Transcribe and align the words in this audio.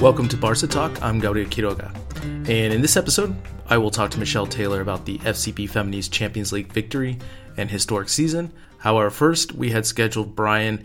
Welcome 0.00 0.28
to 0.28 0.36
Barca 0.36 0.68
Talk. 0.68 1.02
I'm 1.02 1.18
Gabriel 1.18 1.50
Quiroga. 1.50 1.92
And 2.22 2.72
in 2.72 2.82
this 2.82 2.96
episode, 2.96 3.34
I 3.66 3.78
will 3.78 3.90
talk 3.90 4.12
to 4.12 4.20
Michelle 4.20 4.46
Taylor 4.46 4.80
about 4.80 5.06
the 5.06 5.18
FCB 5.18 5.68
Femení's 5.68 6.08
Champions 6.08 6.52
League 6.52 6.72
victory 6.72 7.18
and 7.56 7.68
historic 7.68 8.08
season. 8.08 8.52
However, 8.78 9.10
first, 9.10 9.54
we 9.54 9.70
had 9.70 9.86
scheduled 9.86 10.36
Brian 10.36 10.84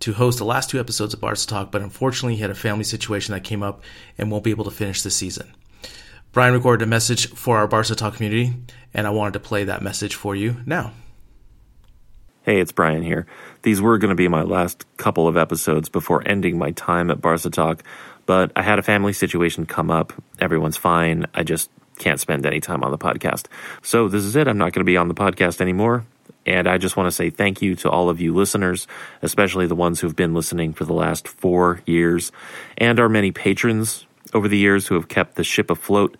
to 0.00 0.12
host 0.12 0.36
the 0.36 0.44
last 0.44 0.68
two 0.68 0.78
episodes 0.78 1.14
of 1.14 1.20
Barca 1.22 1.46
Talk, 1.46 1.72
but 1.72 1.80
unfortunately, 1.80 2.34
he 2.34 2.42
had 2.42 2.50
a 2.50 2.54
family 2.54 2.84
situation 2.84 3.32
that 3.32 3.42
came 3.42 3.62
up 3.62 3.82
and 4.18 4.30
won't 4.30 4.44
be 4.44 4.50
able 4.50 4.66
to 4.66 4.70
finish 4.70 5.00
the 5.00 5.10
season. 5.10 5.50
Brian 6.32 6.52
recorded 6.52 6.84
a 6.84 6.86
message 6.86 7.28
for 7.28 7.56
our 7.56 7.66
Barca 7.66 7.94
Talk 7.94 8.16
community, 8.16 8.52
and 8.92 9.06
I 9.06 9.10
wanted 9.10 9.32
to 9.32 9.40
play 9.40 9.64
that 9.64 9.80
message 9.80 10.14
for 10.14 10.36
you 10.36 10.56
now. 10.66 10.92
Hey, 12.42 12.60
it's 12.60 12.72
Brian 12.72 13.02
here. 13.02 13.26
These 13.62 13.80
were 13.80 13.98
going 13.98 14.08
to 14.08 14.16
be 14.16 14.26
my 14.26 14.42
last 14.42 14.84
couple 14.96 15.28
of 15.28 15.36
episodes 15.36 15.88
before 15.88 16.26
ending 16.26 16.58
my 16.58 16.72
time 16.72 17.08
at 17.10 17.20
Barca 17.20 17.50
Talk, 17.50 17.84
but 18.32 18.50
I 18.56 18.62
had 18.62 18.78
a 18.78 18.82
family 18.82 19.12
situation 19.12 19.66
come 19.66 19.90
up. 19.90 20.14
Everyone's 20.40 20.78
fine. 20.78 21.26
I 21.34 21.42
just 21.42 21.68
can't 21.98 22.18
spend 22.18 22.46
any 22.46 22.60
time 22.60 22.82
on 22.82 22.90
the 22.90 22.96
podcast. 22.96 23.44
So 23.82 24.08
this 24.08 24.24
is 24.24 24.36
it. 24.36 24.48
I'm 24.48 24.56
not 24.56 24.72
going 24.72 24.80
to 24.80 24.90
be 24.90 24.96
on 24.96 25.08
the 25.08 25.14
podcast 25.14 25.60
anymore. 25.60 26.06
And 26.46 26.66
I 26.66 26.78
just 26.78 26.96
want 26.96 27.08
to 27.08 27.12
say 27.12 27.28
thank 27.28 27.60
you 27.60 27.74
to 27.74 27.90
all 27.90 28.08
of 28.08 28.22
you 28.22 28.32
listeners, 28.32 28.86
especially 29.20 29.66
the 29.66 29.74
ones 29.74 30.00
who've 30.00 30.16
been 30.16 30.32
listening 30.32 30.72
for 30.72 30.86
the 30.86 30.94
last 30.94 31.28
four 31.28 31.82
years, 31.84 32.32
and 32.78 32.98
our 32.98 33.10
many 33.10 33.32
patrons 33.32 34.06
over 34.32 34.48
the 34.48 34.56
years 34.56 34.86
who 34.86 34.94
have 34.94 35.08
kept 35.08 35.34
the 35.34 35.44
ship 35.44 35.70
afloat. 35.70 36.16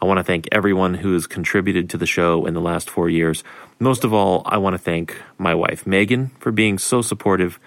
I 0.00 0.06
want 0.06 0.16
to 0.16 0.24
thank 0.24 0.48
everyone 0.50 0.94
who 0.94 1.12
has 1.12 1.26
contributed 1.26 1.90
to 1.90 1.98
the 1.98 2.06
show 2.06 2.46
in 2.46 2.54
the 2.54 2.62
last 2.62 2.88
four 2.88 3.10
years. 3.10 3.44
Most 3.78 4.02
of 4.02 4.14
all, 4.14 4.40
I 4.46 4.56
want 4.56 4.72
to 4.72 4.78
thank 4.78 5.14
my 5.36 5.54
wife, 5.54 5.86
Megan, 5.86 6.30
for 6.38 6.52
being 6.52 6.78
so 6.78 7.02
supportive, 7.02 7.60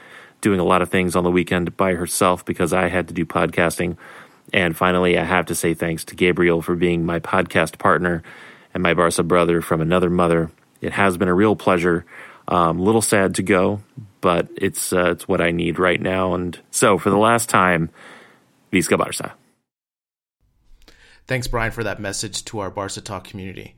doing 0.43 0.59
a 0.59 0.63
lot 0.63 0.81
of 0.81 0.89
things 0.89 1.15
on 1.15 1.23
the 1.23 1.31
weekend 1.31 1.75
by 1.77 1.93
herself 1.93 2.43
because 2.45 2.73
I 2.73 2.89
had 2.89 3.07
to 3.07 3.13
do 3.13 3.25
podcasting. 3.25 3.97
And 4.51 4.75
finally, 4.75 5.17
I 5.17 5.23
have 5.23 5.47
to 5.47 5.55
say 5.55 5.73
thanks 5.73 6.03
to 6.05 6.15
Gabriel 6.15 6.61
for 6.61 6.75
being 6.75 7.05
my 7.05 7.19
podcast 7.19 7.79
partner 7.79 8.21
and 8.73 8.83
my 8.83 8.93
Barca 8.93 9.23
brother 9.23 9.61
from 9.61 9.81
another 9.81 10.09
mother. 10.09 10.51
It 10.81 10.91
has 10.91 11.17
been 11.17 11.29
a 11.29 11.33
real 11.33 11.55
pleasure. 11.55 12.05
A 12.49 12.55
um, 12.55 12.79
little 12.79 13.01
sad 13.01 13.35
to 13.35 13.41
go, 13.41 13.81
but 14.19 14.49
it's 14.57 14.91
uh, 14.91 15.11
it's 15.11 15.29
what 15.29 15.39
I 15.39 15.51
need 15.51 15.79
right 15.79 15.99
now. 15.99 16.33
And 16.33 16.59
so, 16.71 16.97
for 16.97 17.09
the 17.09 17.17
last 17.17 17.47
time, 17.47 17.89
Visca 18.69 18.97
Barca. 18.97 19.33
Thanks, 21.25 21.47
Brian, 21.47 21.71
for 21.71 21.85
that 21.85 22.01
message 22.01 22.43
to 22.45 22.59
our 22.59 22.69
Barca 22.69 22.99
Talk 22.99 23.23
community. 23.23 23.75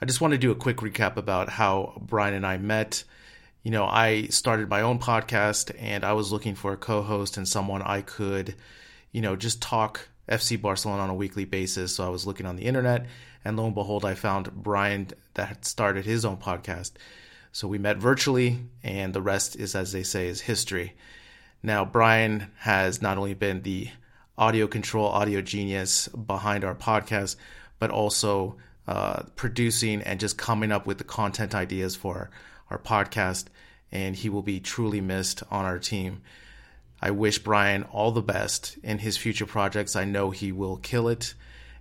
I 0.00 0.06
just 0.06 0.22
want 0.22 0.32
to 0.32 0.38
do 0.38 0.50
a 0.50 0.54
quick 0.54 0.78
recap 0.78 1.18
about 1.18 1.50
how 1.50 2.00
Brian 2.00 2.32
and 2.32 2.46
I 2.46 2.56
met. 2.56 3.04
You 3.62 3.70
know, 3.70 3.84
I 3.84 4.26
started 4.26 4.68
my 4.68 4.82
own 4.82 4.98
podcast 4.98 5.74
and 5.78 6.04
I 6.04 6.12
was 6.12 6.32
looking 6.32 6.54
for 6.54 6.72
a 6.72 6.76
co 6.76 7.02
host 7.02 7.36
and 7.36 7.46
someone 7.46 7.82
I 7.82 8.02
could, 8.02 8.54
you 9.12 9.20
know, 9.20 9.36
just 9.36 9.60
talk 9.60 10.08
FC 10.28 10.60
Barcelona 10.60 11.02
on 11.02 11.10
a 11.10 11.14
weekly 11.14 11.44
basis. 11.44 11.94
So 11.94 12.06
I 12.06 12.08
was 12.08 12.26
looking 12.26 12.46
on 12.46 12.56
the 12.56 12.64
internet 12.64 13.06
and 13.44 13.56
lo 13.56 13.66
and 13.66 13.74
behold, 13.74 14.04
I 14.04 14.14
found 14.14 14.52
Brian 14.52 15.08
that 15.34 15.48
had 15.48 15.64
started 15.64 16.04
his 16.04 16.24
own 16.24 16.36
podcast. 16.36 16.92
So 17.52 17.66
we 17.66 17.78
met 17.78 17.96
virtually 17.96 18.58
and 18.82 19.12
the 19.12 19.22
rest 19.22 19.56
is, 19.56 19.74
as 19.74 19.92
they 19.92 20.02
say, 20.02 20.28
is 20.28 20.42
history. 20.42 20.94
Now, 21.62 21.84
Brian 21.84 22.50
has 22.58 23.02
not 23.02 23.18
only 23.18 23.34
been 23.34 23.62
the 23.62 23.88
audio 24.36 24.68
control, 24.68 25.08
audio 25.08 25.40
genius 25.40 26.08
behind 26.08 26.62
our 26.62 26.74
podcast, 26.74 27.36
but 27.78 27.90
also 27.90 28.56
uh, 28.86 29.24
producing 29.34 30.02
and 30.02 30.20
just 30.20 30.38
coming 30.38 30.70
up 30.70 30.86
with 30.86 30.98
the 30.98 31.04
content 31.04 31.54
ideas 31.54 31.96
for 31.96 32.30
our 32.70 32.78
podcast. 32.78 33.46
And 33.90 34.14
he 34.16 34.28
will 34.28 34.42
be 34.42 34.60
truly 34.60 35.00
missed 35.00 35.42
on 35.50 35.64
our 35.64 35.78
team. 35.78 36.22
I 37.00 37.10
wish 37.10 37.38
Brian 37.38 37.84
all 37.84 38.10
the 38.10 38.22
best 38.22 38.76
in 38.82 38.98
his 38.98 39.16
future 39.16 39.46
projects. 39.46 39.96
I 39.96 40.04
know 40.04 40.30
he 40.30 40.52
will 40.52 40.76
kill 40.76 41.08
it. 41.08 41.34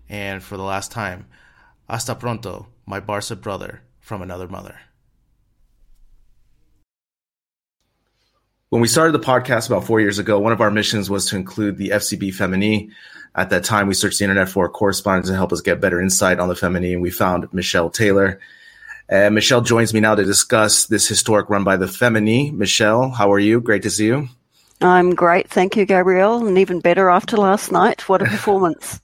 And 0.07 0.41
for 0.41 0.57
the 0.57 0.63
last 0.63 0.91
time, 0.91 1.25
hasta 1.89 2.15
pronto, 2.15 2.67
my 2.85 2.99
Barca 2.99 3.35
brother 3.35 3.81
from 3.99 4.21
another 4.21 4.47
mother. 4.47 4.79
When 8.69 8.81
we 8.81 8.87
started 8.89 9.13
the 9.13 9.25
podcast 9.25 9.67
about 9.67 9.85
four 9.85 10.01
years 10.01 10.19
ago, 10.19 10.39
one 10.39 10.51
of 10.51 10.59
our 10.59 10.69
missions 10.69 11.09
was 11.09 11.25
to 11.27 11.37
include 11.37 11.77
the 11.77 11.89
FCB 11.89 12.35
Femení. 12.35 12.91
At 13.33 13.49
that 13.51 13.63
time, 13.63 13.87
we 13.87 13.93
searched 13.93 14.19
the 14.19 14.25
internet 14.25 14.49
for 14.49 14.65
a 14.65 14.69
correspondent 14.69 15.27
to 15.27 15.35
help 15.35 15.53
us 15.53 15.61
get 15.61 15.79
better 15.79 16.01
insight 16.01 16.39
on 16.39 16.49
the 16.49 16.53
Femení, 16.53 16.91
and 16.91 17.01
we 17.01 17.09
found 17.09 17.47
Michelle 17.53 17.89
Taylor. 17.89 18.39
Uh, 19.09 19.29
Michelle 19.29 19.61
joins 19.61 19.93
me 19.93 19.99
now 19.99 20.15
to 20.15 20.23
discuss 20.23 20.85
this 20.85 21.07
historic 21.07 21.49
run 21.49 21.63
by 21.63 21.77
the 21.77 21.85
Femení. 21.85 22.51
Michelle, 22.53 23.09
how 23.09 23.31
are 23.31 23.39
you? 23.39 23.61
Great 23.61 23.83
to 23.83 23.89
see 23.89 24.07
you. 24.07 24.27
I'm 24.81 25.15
great. 25.15 25.49
Thank 25.49 25.75
you, 25.75 25.85
Gabriel. 25.85 26.45
And 26.45 26.57
even 26.57 26.81
better 26.81 27.09
after 27.09 27.37
last 27.37 27.71
night. 27.71 28.07
What 28.09 28.21
a 28.21 28.25
performance. 28.29 28.99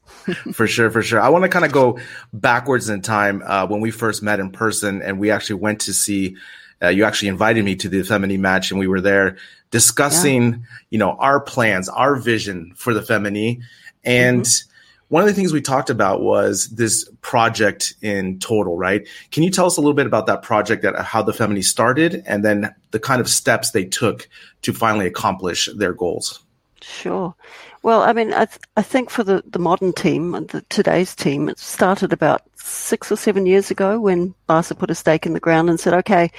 for 0.54 0.68
sure, 0.68 0.92
for 0.92 1.02
sure. 1.02 1.22
I 1.22 1.30
want 1.30 1.44
to 1.44 1.50
kind 1.50 1.66
of 1.66 1.72
go 1.72 2.00
backwards 2.34 2.90
in 2.90 3.02
time 3.02 3.42
uh, 3.46 3.66
when 3.66 3.82
we 3.82 3.92
first 3.92 4.22
met 4.22 4.40
in 4.40 4.52
person 4.52 5.02
and 5.02 5.20
we 5.20 5.32
actually 5.32 5.56
went 5.56 5.82
to 5.82 5.94
see 5.94 6.36
uh, 6.84 6.90
you 6.90 7.06
actually 7.06 7.30
invited 7.30 7.64
me 7.64 7.76
to 7.78 7.88
the 7.88 8.02
Femení 8.02 8.38
match, 8.38 8.70
and 8.70 8.80
we 8.80 8.88
were 8.88 9.00
there 9.00 9.38
discussing, 9.72 10.44
yeah. 10.44 10.58
you 10.90 10.98
know, 10.98 11.12
our 11.12 11.40
plans, 11.40 11.88
our 11.88 12.18
vision 12.18 12.74
for 12.76 12.94
the 12.94 13.02
Femení, 13.02 13.62
and. 14.04 14.44
Mm-hmm. 14.44 14.70
One 15.14 15.22
of 15.22 15.28
the 15.28 15.36
things 15.36 15.54
we 15.54 15.62
talked 15.62 15.92
about 15.92 16.24
was 16.24 16.70
this 16.70 17.08
project 17.22 17.94
in 18.02 18.40
total, 18.40 18.80
right? 18.80 19.08
Can 19.30 19.44
you 19.44 19.52
tell 19.52 19.68
us 19.68 19.78
a 19.78 19.80
little 19.80 19.94
bit 19.94 20.08
about 20.08 20.26
that 20.26 20.42
project, 20.42 20.82
that 20.82 21.00
how 21.06 21.22
the 21.22 21.32
Femení 21.32 21.64
started, 21.64 22.24
and 22.26 22.44
then 22.44 22.74
the 22.90 23.00
kind 23.00 23.22
of 23.22 23.30
steps 23.30 23.70
they 23.70 23.86
took 23.86 24.28
to 24.64 24.74
finally 24.74 25.06
accomplish 25.06 25.70
their 25.76 25.94
goals? 25.94 26.44
Sure. 26.84 27.34
Well, 27.82 28.02
I 28.02 28.12
mean, 28.12 28.34
I, 28.34 28.44
th- 28.46 28.60
I 28.76 28.82
think 28.82 29.10
for 29.10 29.24
the, 29.24 29.42
the 29.46 29.60
modern 29.60 29.94
team, 29.94 30.32
the, 30.32 30.66
today's 30.68 31.16
team, 31.16 31.48
it 31.48 31.58
started 31.58 32.12
about 32.12 32.42
six 32.56 33.10
or 33.10 33.16
seven 33.16 33.46
years 33.46 33.72
ago 33.72 34.02
when 34.02 34.36
Barca 34.48 34.76
put 34.76 34.92
a 34.92 34.96
stake 34.96 35.26
in 35.26 35.32
the 35.32 35.40
ground 35.40 35.70
and 35.70 35.80
said, 35.80 35.94
"Okay, 35.94 36.30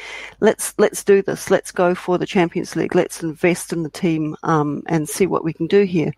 let's 0.41 0.75
let's 0.78 1.03
do 1.03 1.23
this. 1.23 1.50
Let's 1.50 1.73
go 1.73 1.94
for 1.94 2.19
the 2.19 2.26
Champions 2.26 2.76
League. 2.76 2.94
Let's 2.94 3.23
invest 3.23 3.73
in 3.73 3.85
the 3.85 3.91
team 3.91 4.37
um, 4.43 4.82
and 4.87 5.08
see 5.08 5.26
what 5.26 5.44
we 5.44 5.55
can 5.55 5.67
do 5.67 5.85
here." 5.85 6.12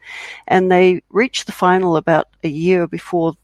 And 0.48 0.72
they 0.72 1.02
reached 1.10 1.46
the 1.46 1.52
final 1.52 1.96
about 1.96 2.26
a 2.42 2.48
year 2.48 2.88
before 2.88 3.34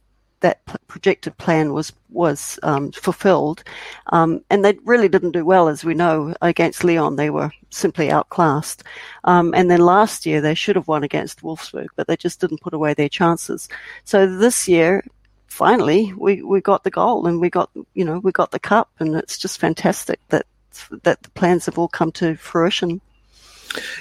that 0.43 0.61
projected 0.87 1.37
plan 1.39 1.73
was 1.73 1.93
was 2.11 2.59
um, 2.63 2.93
fulfilled, 2.93 3.65
um, 4.13 4.45
and 4.51 4.65
they 4.65 4.75
really 4.85 5.09
didn't 5.09 5.33
do 5.33 5.45
well, 5.45 5.69
as 5.69 5.85
we 5.85 5.95
know, 5.95 6.35
against 6.43 6.85
Lyon. 6.85 7.17
They 7.17 7.31
were 7.31 7.51
simply 7.71 8.11
outclassed. 8.11 8.85
Um, 9.25 9.55
and 9.55 9.71
then 9.71 9.81
last 9.81 10.27
year 10.27 10.41
they 10.41 10.55
should 10.55 10.77
have 10.77 10.89
won 10.89 11.03
against 11.03 11.43
Wolfsburg, 11.43 11.89
but 11.97 12.07
they 12.07 12.17
just 12.17 12.41
didn't 12.41 12.61
put 12.61 12.75
away 12.75 12.95
their 12.95 13.09
chances. 13.09 13.69
So 14.05 14.27
this 14.27 14.69
year, 14.69 15.05
finally, 15.47 16.13
we, 16.17 16.43
we 16.43 16.61
got 16.61 16.85
the 16.85 16.91
goal 16.91 17.27
and 17.27 17.41
we 17.41 17.51
got 17.51 17.71
you 17.95 18.05
know 18.05 18.19
we 18.19 18.33
got 18.33 18.51
the 18.51 18.61
cup, 18.61 18.91
and 18.99 19.17
it's 19.17 19.39
just 19.39 19.59
fantastic 19.59 20.21
that 20.29 20.47
that 21.03 21.23
the 21.23 21.31
plans 21.31 21.67
have 21.67 21.79
all 21.79 21.89
come 21.89 22.13
to 22.13 22.37
fruition. 22.37 23.01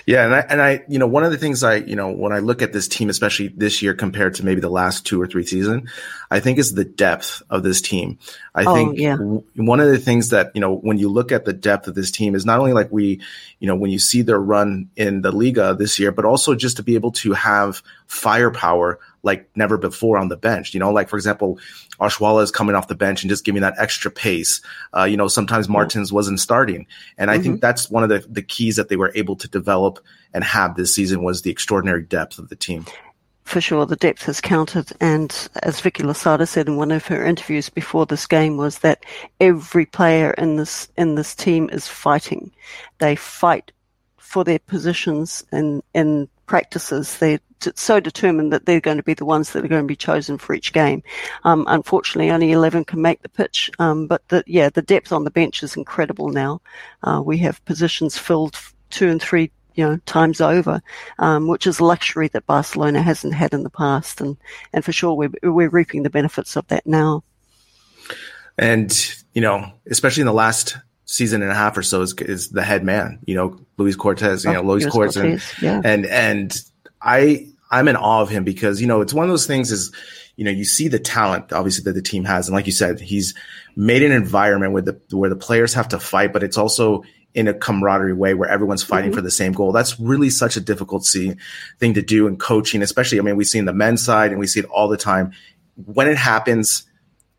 Yeah, 0.06 0.26
and 0.26 0.36
I 0.36 0.40
and 0.40 0.62
I 0.62 0.84
you 0.88 1.00
know 1.00 1.08
one 1.08 1.24
of 1.24 1.32
the 1.32 1.38
things 1.38 1.64
I 1.64 1.76
you 1.76 1.96
know 1.96 2.12
when 2.12 2.32
I 2.34 2.40
look 2.40 2.62
at 2.62 2.74
this 2.74 2.88
team, 2.88 3.10
especially 3.10 3.50
this 3.50 3.82
year 3.82 3.94
compared 3.94 4.36
to 4.36 4.46
maybe 4.46 4.62
the 4.62 4.70
last 4.70 5.06
two 5.06 5.22
or 5.22 5.28
three 5.28 5.46
season, 5.46 5.90
I 6.30 6.40
think 6.40 6.58
is 6.60 6.74
the 6.74 6.84
depth 6.86 7.42
of 7.50 7.64
this 7.64 7.82
team. 7.82 8.18
I 8.54 8.66
Oh, 8.66 8.74
think 8.74 9.00
yeah. 9.00 9.16
w- 9.16 9.44
one 9.56 9.80
of 9.80 9.88
the 9.90 9.98
things 9.98 10.30
that 10.30 10.52
you 10.56 10.62
know 10.62 10.76
when 10.76 10.98
you 10.98 11.10
look 11.10 11.32
at 11.32 11.46
the 11.46 11.54
depth 11.54 11.88
of 11.88 11.96
this 11.96 12.12
team 12.12 12.36
is 12.36 12.46
not 12.46 12.60
only 12.60 12.74
like 12.74 12.92
we 12.92 13.22
you 13.60 13.68
know 13.68 13.76
when 13.76 13.92
you 13.92 14.00
see 14.00 14.22
their 14.22 14.40
run 14.40 14.90
in 14.96 15.22
the 15.22 15.32
Liga 15.32 15.76
this 15.76 16.00
year, 16.00 16.12
but 16.12 16.26
also 16.26 16.56
just 16.56 16.78
to 16.78 16.84
be 16.84 16.96
able 16.96 17.12
to 17.14 17.34
have 17.34 17.82
firepower 18.08 19.00
like 19.24 19.50
never 19.56 19.78
before 19.78 20.18
on 20.18 20.30
the 20.30 20.38
bench. 20.38 20.74
You 20.74 20.80
know, 20.80 20.92
like 20.92 21.10
for 21.10 21.16
example, 21.16 21.60
Oshoala 22.00 22.44
is 22.44 22.52
coming 22.52 22.76
off 22.76 22.88
the 22.88 22.96
bench 22.96 23.24
and 23.24 23.30
just 23.30 23.46
giving 23.46 23.62
that 23.62 23.76
extra 23.78 24.10
pace. 24.12 24.62
Uh, 24.96 25.04
you 25.04 25.18
know, 25.18 25.28
sometimes 25.28 25.70
Martens 25.70 26.12
wasn't 26.12 26.40
starting, 26.40 26.88
and 27.18 27.30
I 27.30 27.38
think 27.40 27.62
that's 27.62 27.90
one 27.90 28.04
of 28.04 28.10
the 28.10 28.26
the 28.28 28.42
keys 28.42 28.76
that 28.76 28.90
they 28.90 28.96
were 28.96 29.12
able 29.16 29.36
to 29.38 29.48
develop 29.48 30.00
and 30.34 30.44
have 30.44 30.76
this 30.76 30.94
season 30.96 31.24
was 31.24 31.42
the 31.42 31.52
extraordinary 31.52 32.04
depth 32.04 32.40
of 32.40 32.50
the 32.50 32.56
team. 32.56 32.86
for 33.44 33.60
sure 33.60 33.86
the 33.86 33.96
depth 33.98 34.24
has 34.26 34.40
counted 34.40 34.92
and 35.02 35.50
as 35.64 35.82
Vicky 35.82 36.04
Losada 36.04 36.46
said 36.46 36.68
in 36.68 36.78
one 36.78 36.92
of 36.92 37.06
her 37.08 37.26
interviews 37.26 37.70
before 37.70 38.06
this 38.06 38.26
game 38.28 38.56
was 38.56 38.80
that 38.80 39.04
every 39.40 39.86
player 39.86 40.32
in 40.38 40.56
this 40.56 40.88
in 40.98 41.16
this 41.16 41.36
team 41.36 41.70
is 41.72 41.88
fighting. 41.88 42.52
They 43.00 43.16
fight 43.16 43.72
for 44.18 44.46
their 44.46 44.60
positions 44.60 45.44
in 45.52 45.84
in 45.94 46.30
practices. 46.52 47.18
They're 47.18 47.40
so 47.76 48.02
determined 48.02 48.52
that 48.52 48.66
they're 48.66 48.82
going 48.82 48.98
to 48.98 49.04
be 49.04 49.14
the 49.14 49.24
ones 49.24 49.54
that 49.54 49.64
are 49.64 49.70
going 49.70 49.84
to 49.84 49.88
be 49.88 49.96
chosen 49.96 50.38
for 50.38 50.54
each 50.54 50.74
game. 50.74 51.02
Um, 51.46 51.64
unfortunately, 51.70 52.30
only 52.30 52.52
11 52.52 52.84
can 52.84 53.02
make 53.02 53.22
the 53.22 53.30
pitch, 53.30 53.72
um, 53.80 54.06
but 54.06 54.28
the, 54.28 54.44
yeah, 54.48 54.68
the 54.68 54.82
depth 54.82 55.14
on 55.14 55.24
the 55.24 55.32
bench 55.32 55.64
is 55.64 55.78
incredible 55.78 56.28
now. 56.28 56.60
Uh, 57.04 57.22
we 57.26 57.38
have 57.38 57.64
positions 57.64 58.18
filled 58.18 58.60
two 58.90 59.08
and 59.08 59.22
three 59.22 59.50
you 59.76 59.88
know, 59.88 59.96
times 60.06 60.42
over, 60.42 60.82
um, 61.20 61.48
which 61.48 61.66
is 61.66 61.80
a 61.80 61.86
luxury 61.86 62.28
that 62.28 62.46
Barcelona 62.48 63.02
hasn't 63.02 63.34
had 63.34 63.54
in 63.54 63.64
the 63.64 63.70
past, 63.70 64.20
and 64.20 64.36
and 64.74 64.84
for 64.84 64.92
sure 64.92 65.14
we're 65.14 65.32
we're 65.44 65.70
reaping 65.70 66.04
the 66.04 66.10
benefits 66.10 66.58
of 66.58 66.68
that 66.68 66.86
now. 66.86 67.24
And, 68.58 68.92
you 69.34 69.40
know, 69.40 69.72
especially 69.90 70.22
in 70.22 70.28
the 70.28 70.34
last 70.34 70.76
season 71.12 71.42
and 71.42 71.52
a 71.52 71.56
half 71.56 71.78
or 71.78 71.84
so 71.84 72.02
is, 72.02 72.14
is 72.14 72.50
the 72.52 72.64
head 72.64 72.86
man, 72.86 73.20
you 73.26 73.36
know, 73.36 73.60
Lluís 73.78 73.96
Cortés, 73.96 74.46
you 74.46 74.50
Oh, 74.50 74.54
know, 74.54 74.64
Lluís 74.64 74.88
Cortés. 74.88 75.22
And, 75.22 75.62
yeah. 75.62 75.82
and, 75.84 76.06
and 76.06 76.64
I, 77.02 77.48
I'm 77.70 77.90
in 77.90 77.98
awe 77.98 78.22
of 78.22 78.30
him 78.30 78.46
because, 78.46 78.80
you 78.80 78.88
know, 78.88 79.02
it's 79.02 79.14
one 79.14 79.26
of 79.26 79.30
those 79.30 79.46
things 79.46 79.72
is, 79.72 79.92
you 80.38 80.46
know, 80.46 80.52
you 80.52 80.64
see 80.64 80.88
the 80.88 81.00
talent 81.00 81.52
obviously 81.52 81.84
that 81.84 81.94
the 81.94 82.02
team 82.02 82.24
has. 82.24 82.48
And 82.48 82.56
like 82.56 82.66
you 82.66 82.72
said, 82.72 83.02
he's 83.02 83.36
made 83.76 84.04
an 84.04 84.14
environment 84.14 84.72
where 84.72 84.82
the, 84.82 85.02
where 85.12 85.30
the 85.30 85.36
players 85.36 85.74
have 85.74 85.90
to 85.90 86.00
fight, 86.00 86.32
but 86.32 86.44
it's 86.44 86.58
also 86.58 87.04
in 87.34 87.50
a 87.50 87.54
camaraderie 87.54 88.14
way 88.14 88.34
where 88.34 88.50
everyone's 88.50 88.84
fighting 88.84 89.12
mm-hmm. 89.12 89.18
for 89.18 89.22
the 89.22 89.32
same 89.32 89.52
goal. 89.52 89.74
That's 89.74 90.00
really 90.00 90.30
such 90.30 90.56
a 90.56 90.62
difficult 90.62 91.06
see, 91.06 91.36
thing 91.78 91.94
to 91.96 92.02
do 92.02 92.28
in 92.28 92.38
coaching, 92.38 92.82
especially, 92.82 93.20
I 93.20 93.22
mean, 93.24 93.36
we 93.36 93.44
see 93.44 93.60
in 93.60 93.66
the 93.66 93.74
men's 93.74 94.02
side 94.02 94.32
and 94.32 94.40
we 94.40 94.48
see 94.48 94.62
it 94.62 94.66
all 94.68 94.88
the 94.88 94.98
time. 94.98 95.34
When 95.76 96.08
it 96.08 96.18
happens, 96.18 96.84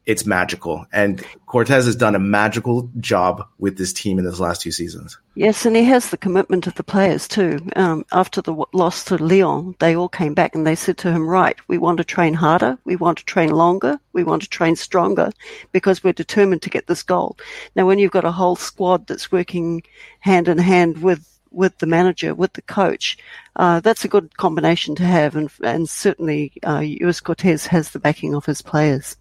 it's 0.05 0.27
magical. 0.27 0.85
And 0.93 1.23
Cortés 1.47 1.85
has 1.87 1.95
done 1.95 2.15
a 2.15 2.21
magical 2.21 2.91
job 2.99 3.47
with 3.59 3.79
this 3.79 3.93
team 3.93 4.19
in 4.19 4.25
this 4.25 4.41
last 4.41 4.61
two 4.61 4.73
seasons. 4.73 5.19
Yes, 5.35 5.65
and 5.65 5.77
he 5.77 5.85
has 5.85 6.11
the 6.11 6.17
commitment 6.17 6.67
of 6.67 6.75
the 6.75 6.83
players 6.83 7.29
too. 7.29 7.61
Um, 7.77 8.05
after 8.13 8.43
the 8.43 8.65
loss 8.73 9.05
to 9.05 9.17
Lyon, 9.17 9.77
they 9.79 9.95
all 9.95 10.09
came 10.09 10.35
back 10.35 10.55
and 10.55 10.67
they 10.67 10.75
said 10.75 10.99
to 10.99 11.13
him, 11.13 11.29
"Right, 11.29 11.57
we 11.69 11.79
want 11.79 11.99
to 11.99 12.05
train 12.05 12.35
harder, 12.35 12.79
we 12.85 12.97
want 12.97 13.19
to 13.19 13.25
train 13.25 13.51
longer, 13.51 14.01
we 14.13 14.25
want 14.25 14.43
to 14.43 14.49
train 14.49 14.77
stronger, 14.77 15.31
because 15.71 16.03
we're 16.03 16.13
determined 16.13 16.63
to 16.63 16.71
get 16.71 16.87
this 16.87 17.03
goal." 17.03 17.37
Now, 17.77 17.87
when 17.87 17.99
you've 17.99 18.11
got 18.11 18.25
a 18.25 18.33
whole 18.33 18.57
squad 18.57 19.07
that's 19.07 19.33
working 19.33 19.83
hand 20.21 20.49
in 20.49 20.59
hand 20.59 21.03
with 21.03 21.29
with 21.53 21.79
the 21.79 21.87
manager, 21.87 22.35
with 22.35 22.55
the 22.55 22.63
coach, 22.63 23.19
uh, 23.57 23.79
that's 23.81 24.05
a 24.05 24.09
good 24.09 24.37
combination 24.37 24.95
to 24.97 25.05
have, 25.05 25.37
and 25.37 25.51
and 25.63 25.89
certainly 25.89 26.53
uh, 26.65 26.81
Lluís 26.81 27.23
Cortés 27.23 27.67
has 27.69 27.91
the 27.91 28.01
backing 28.01 28.35
of 28.35 28.47
his 28.47 28.63
players. 28.63 29.17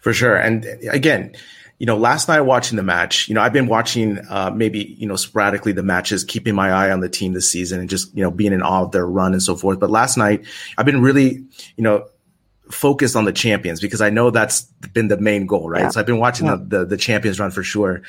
For 0.00 0.12
sure. 0.12 0.36
And 0.36 0.64
again, 0.90 1.34
you 1.78 1.86
know, 1.86 1.96
last 1.96 2.28
night 2.28 2.42
watching 2.42 2.76
the 2.76 2.82
match, 2.82 3.28
you 3.28 3.34
know, 3.34 3.40
I've 3.40 3.52
been 3.54 3.66
watching 3.66 4.18
uh, 4.28 4.50
maybe, 4.54 4.94
you 4.98 5.06
know, 5.06 5.16
sporadically 5.16 5.72
the 5.72 5.82
matches, 5.82 6.24
keeping 6.24 6.54
my 6.54 6.70
eye 6.70 6.90
on 6.90 7.00
the 7.00 7.08
team 7.08 7.32
this 7.32 7.48
season 7.48 7.80
and 7.80 7.88
just, 7.88 8.14
you 8.14 8.22
know, 8.22 8.30
being 8.30 8.52
in 8.52 8.60
awe 8.62 8.82
of 8.82 8.92
their 8.92 9.06
run 9.06 9.32
and 9.32 9.42
so 9.42 9.56
forth. 9.56 9.80
But 9.80 9.88
last 9.90 10.18
night, 10.18 10.44
I've 10.76 10.84
been 10.84 11.00
really, 11.00 11.44
you 11.76 11.82
know, 11.84 12.06
focused 12.70 13.16
on 13.16 13.24
the 13.24 13.32
champions 13.32 13.80
because 13.80 14.00
I 14.00 14.10
know 14.10 14.30
that's 14.30 14.62
been 14.92 15.08
the 15.08 15.16
main 15.16 15.46
goal, 15.46 15.70
right? 15.70 15.82
Yeah. 15.84 15.88
So 15.88 16.00
I've 16.00 16.06
been 16.06 16.18
watching 16.20 16.46
Yeah. 16.46 16.56
the, 16.56 16.78
the 16.80 16.84
the 16.84 16.96
champions 16.96 17.40
run 17.40 17.50
for 17.50 17.62
sure. 17.62 18.02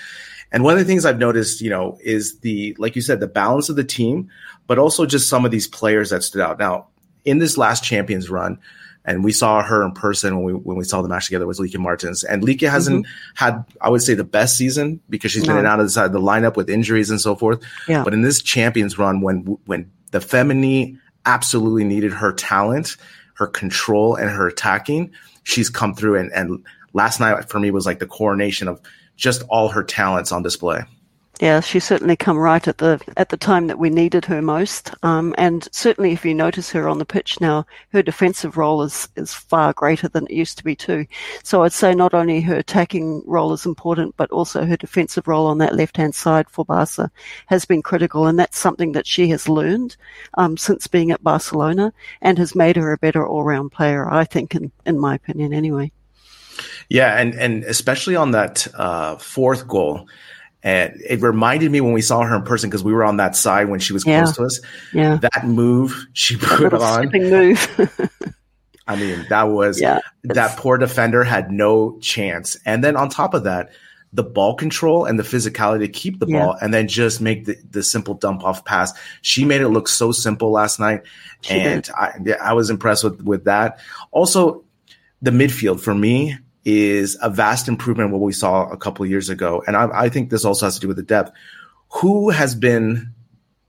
And 0.51 0.65
one 0.65 0.73
of 0.73 0.79
the 0.79 0.85
things 0.85 1.05
I've 1.05 1.17
noticed, 1.17 1.61
you 1.61 1.69
know, 1.69 1.97
is 2.03 2.39
the 2.39 2.75
like 2.77 2.97
you 2.97 3.01
said, 3.01 3.21
the 3.21 3.27
balance 3.27 3.69
of 3.69 3.77
the 3.77 3.85
team, 3.85 4.29
but 4.67 4.77
also 4.79 5.05
just 5.05 5.29
some 5.29 5.45
of 5.45 5.51
these 5.51 5.67
players 5.67 6.09
that 6.09 6.23
stood 6.23 6.41
out. 6.41 6.59
Now, 6.59 6.87
in 7.23 7.37
this 7.39 7.57
last 7.57 7.85
champions 7.85 8.29
run, 8.29 8.59
and 9.05 9.23
we 9.23 9.31
saw 9.31 9.63
her 9.63 9.83
in 9.83 9.93
person 9.93 10.35
when 10.35 10.45
we 10.45 10.53
when 10.53 10.77
we 10.77 10.83
saw 10.83 11.01
the 11.01 11.09
match 11.09 11.25
together 11.25 11.47
was 11.47 11.59
Lieke 11.59 11.79
Martens. 11.79 12.23
And 12.23 12.43
Lieke 12.43 12.69
hasn't 12.69 13.05
mm-hmm. 13.05 13.35
had, 13.35 13.65
I 13.81 13.89
would 13.89 14.03
say, 14.03 14.13
the 14.13 14.23
best 14.23 14.57
season 14.57 14.99
because 15.09 15.31
she's 15.31 15.43
been 15.43 15.53
in 15.53 15.59
and 15.59 15.67
out 15.67 15.79
of 15.79 15.85
the 15.85 15.89
side 15.89 16.05
of 16.05 16.11
the 16.11 16.19
lineup 16.19 16.55
with 16.55 16.69
injuries 16.69 17.09
and 17.09 17.19
so 17.19 17.35
forth. 17.35 17.63
Yeah. 17.87 18.03
But 18.03 18.13
in 18.13 18.21
this 18.21 18.41
champions 18.41 18.97
run, 18.97 19.21
when 19.21 19.57
when 19.65 19.91
the 20.11 20.19
Femení 20.19 20.97
absolutely 21.25 21.83
needed 21.83 22.13
her 22.13 22.31
talent, 22.31 22.97
her 23.35 23.47
control, 23.47 24.15
and 24.15 24.29
her 24.29 24.47
attacking, 24.47 25.11
she's 25.43 25.69
come 25.69 25.95
through. 25.95 26.17
And 26.17 26.31
and 26.33 26.63
last 26.93 27.19
night 27.19 27.49
for 27.49 27.59
me 27.59 27.71
was 27.71 27.87
like 27.87 27.99
the 27.99 28.07
coronation 28.07 28.67
of 28.67 28.79
just 29.15 29.41
all 29.49 29.69
her 29.69 29.83
talents 29.83 30.31
on 30.31 30.43
display. 30.43 30.83
Yeah, 31.41 31.59
she 31.59 31.79
certainly 31.79 32.15
come 32.15 32.37
right 32.37 32.67
at 32.67 32.77
the 32.77 33.01
at 33.17 33.29
the 33.29 33.35
time 33.35 33.65
that 33.65 33.79
we 33.79 33.89
needed 33.89 34.25
her 34.25 34.43
most. 34.43 34.93
Um, 35.01 35.33
and 35.39 35.67
certainly, 35.71 36.11
if 36.11 36.23
you 36.23 36.35
notice 36.35 36.69
her 36.69 36.87
on 36.87 36.99
the 36.99 37.05
pitch 37.05 37.41
now, 37.41 37.65
her 37.93 38.03
defensive 38.03 38.57
role 38.57 38.83
is 38.83 39.09
is 39.15 39.33
far 39.33 39.73
greater 39.73 40.07
than 40.07 40.27
it 40.27 40.33
used 40.33 40.59
to 40.59 40.63
be 40.63 40.75
too. 40.75 41.07
So 41.41 41.63
I'd 41.63 41.73
say 41.73 41.95
not 41.95 42.13
only 42.13 42.41
her 42.41 42.57
attacking 42.57 43.23
role 43.25 43.53
is 43.53 43.65
important, 43.65 44.15
but 44.17 44.29
also 44.29 44.65
her 44.65 44.77
defensive 44.77 45.27
role 45.27 45.47
on 45.47 45.57
that 45.57 45.75
left 45.75 45.97
hand 45.97 46.13
side 46.13 46.47
for 46.47 46.63
Barca 46.63 47.09
has 47.47 47.65
been 47.65 47.81
critical, 47.81 48.27
and 48.27 48.37
that's 48.37 48.59
something 48.59 48.91
that 48.91 49.07
she 49.07 49.27
has 49.29 49.49
learned 49.49 49.97
um, 50.35 50.57
since 50.57 50.85
being 50.85 51.09
at 51.09 51.23
Barcelona 51.23 51.91
and 52.21 52.37
has 52.37 52.53
made 52.53 52.75
her 52.75 52.91
a 52.91 52.99
better 52.99 53.25
all 53.25 53.43
round 53.43 53.71
player. 53.71 54.07
I 54.07 54.25
think, 54.25 54.53
in 54.53 54.71
in 54.85 54.99
my 54.99 55.15
opinion, 55.15 55.55
anyway. 55.55 55.91
Yeah, 56.87 57.19
and 57.19 57.33
and 57.33 57.63
especially 57.63 58.15
on 58.15 58.29
that 58.29 58.67
uh, 58.75 59.15
fourth 59.15 59.67
goal, 59.67 60.07
and 60.63 60.99
it 61.07 61.21
reminded 61.21 61.71
me 61.71 61.81
when 61.81 61.93
we 61.93 62.01
saw 62.01 62.21
her 62.21 62.35
in 62.35 62.43
person 62.43 62.69
because 62.69 62.83
we 62.83 62.93
were 62.93 63.03
on 63.03 63.17
that 63.17 63.35
side 63.35 63.69
when 63.69 63.79
she 63.79 63.93
was 63.93 64.05
Yeah. 64.05 64.23
close 64.23 64.35
to 64.37 64.43
us. 64.43 64.59
Yeah, 64.93 65.17
That 65.17 65.45
move 65.45 66.05
she 66.13 66.37
put 66.37 66.73
on, 66.73 67.09
move. 67.13 67.89
I 68.87 68.95
mean, 68.95 69.25
that 69.29 69.43
was 69.43 69.79
Yeah, 69.79 69.99
that 70.23 70.57
poor 70.57 70.77
defender 70.77 71.23
had 71.23 71.51
no 71.51 71.97
chance. 71.99 72.57
And 72.65 72.83
then 72.83 72.95
on 72.95 73.09
top 73.09 73.33
of 73.33 73.43
that, 73.45 73.71
the 74.13 74.23
ball 74.23 74.55
control 74.55 75.05
and 75.05 75.17
the 75.17 75.23
physicality 75.23 75.79
to 75.81 75.87
keep 75.87 76.19
the 76.19 76.27
Yeah. 76.27 76.39
ball 76.45 76.57
and 76.61 76.73
then 76.73 76.87
just 76.87 77.21
make 77.21 77.45
the, 77.45 77.55
the 77.69 77.81
simple 77.81 78.13
dump 78.15 78.43
off 78.43 78.65
pass. 78.65 78.91
She 79.21 79.45
made 79.45 79.61
it 79.61 79.69
look 79.69 79.87
so 79.87 80.11
simple 80.11 80.51
last 80.51 80.79
night. 80.79 81.03
She 81.41 81.53
and 81.53 81.89
I, 81.97 82.13
yeah, 82.25 82.35
I 82.41 82.53
was 82.53 82.69
impressed 82.69 83.03
with, 83.05 83.21
with 83.21 83.45
that. 83.45 83.79
Also, 84.11 84.63
the 85.21 85.31
midfield 85.31 85.79
for 85.79 85.95
me 85.95 86.37
is 86.63 87.17
a 87.21 87.29
vast 87.29 87.67
improvement 87.67 88.11
what 88.11 88.21
we 88.21 88.33
saw 88.33 88.69
a 88.69 88.77
couple 88.77 89.05
years 89.05 89.29
ago. 89.29 89.63
And 89.65 89.75
I, 89.75 89.89
I 89.93 90.09
think 90.09 90.29
this 90.29 90.45
also 90.45 90.65
has 90.65 90.75
to 90.75 90.81
do 90.81 90.87
with 90.87 90.97
the 90.97 91.03
depth. 91.03 91.31
Who 92.01 92.29
has 92.29 92.55
been 92.55 93.13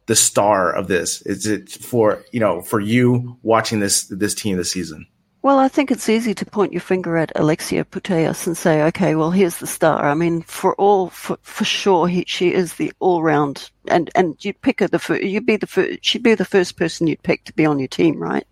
the 0.06 0.16
star 0.16 0.72
of 0.72 0.88
this? 0.88 1.22
Is 1.22 1.46
it 1.46 1.70
for, 1.70 2.25
you 2.32 2.40
know, 2.40 2.61
for 2.61 2.80
you 2.80 3.38
watching 3.42 3.80
this, 3.80 4.04
this 4.08 4.34
team 4.34 4.56
this 4.56 4.70
season? 4.70 5.06
Well, 5.42 5.58
I 5.58 5.66
think 5.66 5.90
it's 5.90 6.08
easy 6.08 6.34
to 6.34 6.46
point 6.46 6.72
your 6.72 6.80
finger 6.80 7.16
at 7.16 7.32
Alexia 7.34 7.84
Putellas 7.84 8.46
and 8.46 8.56
say, 8.56 8.82
okay, 8.84 9.16
well, 9.16 9.32
here's 9.32 9.56
the 9.56 9.66
star. 9.66 10.04
I 10.04 10.14
mean, 10.14 10.42
for 10.42 10.76
all, 10.76 11.11
for, 11.11 11.37
for 11.42 11.64
sure, 11.64 12.06
he, 12.06 12.25
she 12.28 12.54
is 12.54 12.75
the 12.75 12.92
all-round, 13.00 13.68
and, 13.88 14.10
and 14.14 14.42
you'd 14.44 14.60
pick 14.60 14.80
her 14.80 14.88
the 14.88 15.20
you'd 15.22 15.46
be 15.46 15.56
the 15.56 15.98
she'd 16.02 16.22
be 16.22 16.34
the 16.34 16.44
first 16.44 16.76
person 16.76 17.06
you'd 17.06 17.22
pick 17.22 17.44
to 17.44 17.52
be 17.52 17.66
on 17.66 17.78
your 17.78 17.88
team, 17.88 18.18
right? 18.18 18.46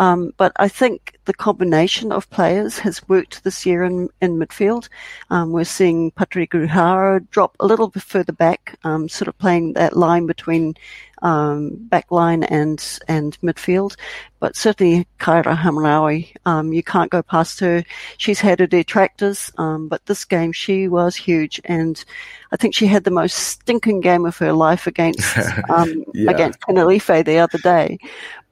Um, 0.00 0.32
but 0.36 0.52
I 0.56 0.68
think 0.68 1.18
the 1.24 1.34
combination 1.34 2.12
of 2.12 2.28
players 2.30 2.78
has 2.80 3.06
worked 3.08 3.44
this 3.44 3.64
year 3.64 3.84
in, 3.84 4.08
in 4.20 4.38
midfield. 4.38 4.88
Um, 5.30 5.52
we're 5.52 5.64
seeing 5.64 6.10
Patri 6.10 6.46
Guijarro 6.46 7.28
drop 7.30 7.56
a 7.60 7.66
little 7.66 7.88
bit 7.88 8.02
further 8.02 8.32
back, 8.32 8.78
um, 8.84 9.08
sort 9.08 9.28
of 9.28 9.38
playing 9.38 9.74
that 9.74 9.96
line 9.96 10.26
between 10.26 10.74
um, 11.22 11.70
back 11.74 12.10
line 12.10 12.44
and 12.44 12.98
and 13.08 13.38
midfield. 13.40 13.96
But 14.38 14.54
certainly 14.54 15.06
Kheira 15.18 15.56
Hamraoui, 15.56 16.34
um, 16.44 16.72
you 16.72 16.82
can't 16.82 17.10
go 17.10 17.22
past 17.22 17.58
her. 17.60 17.82
She's 18.18 18.40
had 18.40 18.60
her 18.60 18.66
detractors, 18.66 19.50
um, 19.56 19.88
but 19.88 20.04
this 20.06 20.24
game 20.24 20.52
she 20.52 20.88
was 20.88 21.16
huge, 21.16 21.60
and 21.64 22.04
I 22.52 22.56
think 22.56 22.74
she 22.74 22.86
had 22.86 23.04
the 23.04 23.10
most 23.10 23.34
stinking 23.36 24.00
game 24.00 24.26
of 24.26 24.36
her 24.38 24.52
life 24.56 24.86
against 24.86 25.36
um, 25.70 26.04
yeah. 26.14 26.30
against 26.30 26.60
Tenerife 26.60 27.24
the 27.24 27.38
other 27.38 27.58
day. 27.58 27.98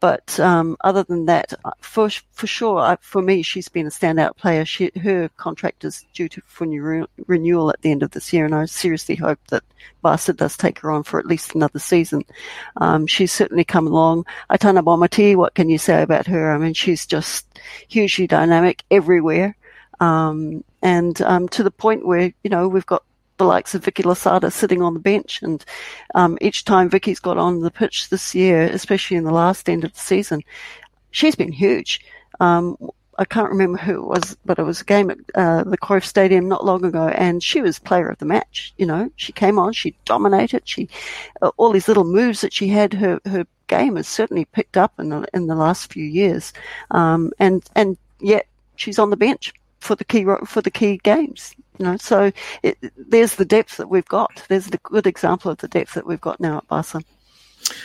But 0.00 0.38
um, 0.38 0.76
other 0.82 1.02
than 1.02 1.24
that, 1.26 1.54
uh, 1.64 1.70
for 1.80 2.10
for 2.32 2.46
sure, 2.46 2.98
for 3.00 3.22
me, 3.22 3.40
she's 3.40 3.68
been 3.68 3.86
a 3.86 3.90
standout 3.90 4.36
player. 4.36 4.66
She, 4.66 4.90
her 5.00 5.30
contract 5.38 5.82
is 5.82 6.04
due 6.12 6.28
to 6.28 6.42
for 6.46 6.66
new, 6.66 7.06
renewal 7.26 7.70
at 7.70 7.80
the 7.80 7.90
end 7.90 8.02
of 8.02 8.10
this 8.10 8.30
year, 8.30 8.44
and 8.44 8.54
I 8.54 8.66
seriously 8.66 9.14
hope 9.14 9.38
that 9.48 9.62
Barca 10.02 10.34
does 10.34 10.58
take 10.58 10.80
her 10.80 10.90
on 10.90 11.04
for 11.04 11.18
at 11.18 11.26
least 11.26 11.54
another 11.54 11.78
season. 11.78 12.22
Um, 12.76 13.06
she's 13.06 13.32
certainly 13.32 13.64
come 13.64 13.86
along. 13.86 14.26
Aitana 14.50 14.84
Bonmatí, 14.84 15.36
what 15.36 15.54
can 15.54 15.70
you 15.70 15.78
say 15.78 16.02
about 16.02 16.26
her? 16.26 16.52
I 16.52 16.58
mean, 16.58 16.74
she's 16.74 17.06
just 17.06 17.46
hugely 17.88 18.26
dynamic 18.26 18.82
everywhere. 18.90 19.56
Um, 20.00 20.64
and 20.82 21.18
um, 21.22 21.48
to 21.50 21.62
the 21.62 21.70
point 21.70 22.06
where 22.06 22.30
you 22.42 22.50
know 22.50 22.68
we've 22.68 22.84
got 22.84 23.04
the 23.36 23.44
likes 23.44 23.74
of 23.74 23.84
Vicky 23.84 24.02
Losada 24.02 24.50
sitting 24.50 24.82
on 24.82 24.94
the 24.94 25.00
bench. 25.00 25.42
And 25.42 25.64
um, 26.14 26.38
each 26.40 26.64
time 26.64 26.88
Vicky's 26.88 27.20
got 27.20 27.38
on 27.38 27.60
the 27.60 27.70
pitch 27.70 28.08
this 28.08 28.34
year, 28.34 28.62
especially 28.62 29.16
in 29.16 29.24
the 29.24 29.32
last 29.32 29.68
end 29.68 29.84
of 29.84 29.92
the 29.92 30.00
season, 30.00 30.42
she's 31.10 31.34
been 31.34 31.52
huge. 31.52 32.00
Um, 32.40 32.76
I 33.18 33.24
can't 33.24 33.50
remember 33.50 33.78
who 33.78 34.02
it 34.02 34.06
was, 34.06 34.36
but 34.44 34.58
it 34.58 34.64
was 34.64 34.80
a 34.80 34.84
game 34.84 35.10
at 35.10 35.18
uh, 35.34 35.64
the 35.64 35.78
Cruyff 35.78 36.04
Stadium 36.04 36.48
not 36.48 36.64
long 36.64 36.84
ago, 36.84 37.08
and 37.08 37.42
she 37.42 37.60
was 37.60 37.78
player 37.78 38.08
of 38.08 38.18
the 38.18 38.24
match. 38.24 38.72
You 38.76 38.86
know, 38.86 39.10
she 39.16 39.32
came 39.32 39.58
on, 39.58 39.72
she 39.72 39.96
dominated. 40.04 40.62
She 40.64 40.88
uh, 41.42 41.52
all 41.56 41.70
these 41.70 41.88
little 41.88 42.04
moves 42.04 42.40
that 42.40 42.52
she 42.52 42.68
had. 42.68 42.92
Her 42.92 43.20
her 43.26 43.46
game 43.68 43.96
has 43.96 44.08
certainly 44.08 44.46
picked 44.46 44.76
up 44.76 44.92
in 44.98 45.10
the 45.10 45.26
in 45.32 45.46
the 45.46 45.54
last 45.54 45.92
few 45.92 46.04
years, 46.04 46.52
um, 46.90 47.30
and 47.38 47.64
and 47.76 47.96
yet 48.20 48.46
she's 48.76 48.98
on 48.98 49.10
the 49.10 49.16
bench 49.16 49.52
for 49.78 49.94
the 49.94 50.04
key 50.04 50.24
for 50.44 50.60
the 50.60 50.70
key 50.70 50.98
games. 51.02 51.54
You 51.78 51.86
know, 51.86 51.96
so 51.96 52.30
it, 52.62 52.78
there's 52.96 53.34
the 53.36 53.44
depth 53.44 53.78
that 53.78 53.88
we've 53.88 54.06
got. 54.06 54.44
There's 54.48 54.66
the 54.66 54.78
good 54.78 55.06
example 55.06 55.50
of 55.50 55.58
the 55.58 55.68
depth 55.68 55.94
that 55.94 56.06
we've 56.06 56.20
got 56.20 56.40
now 56.40 56.58
at 56.58 56.68
Barca. 56.68 57.02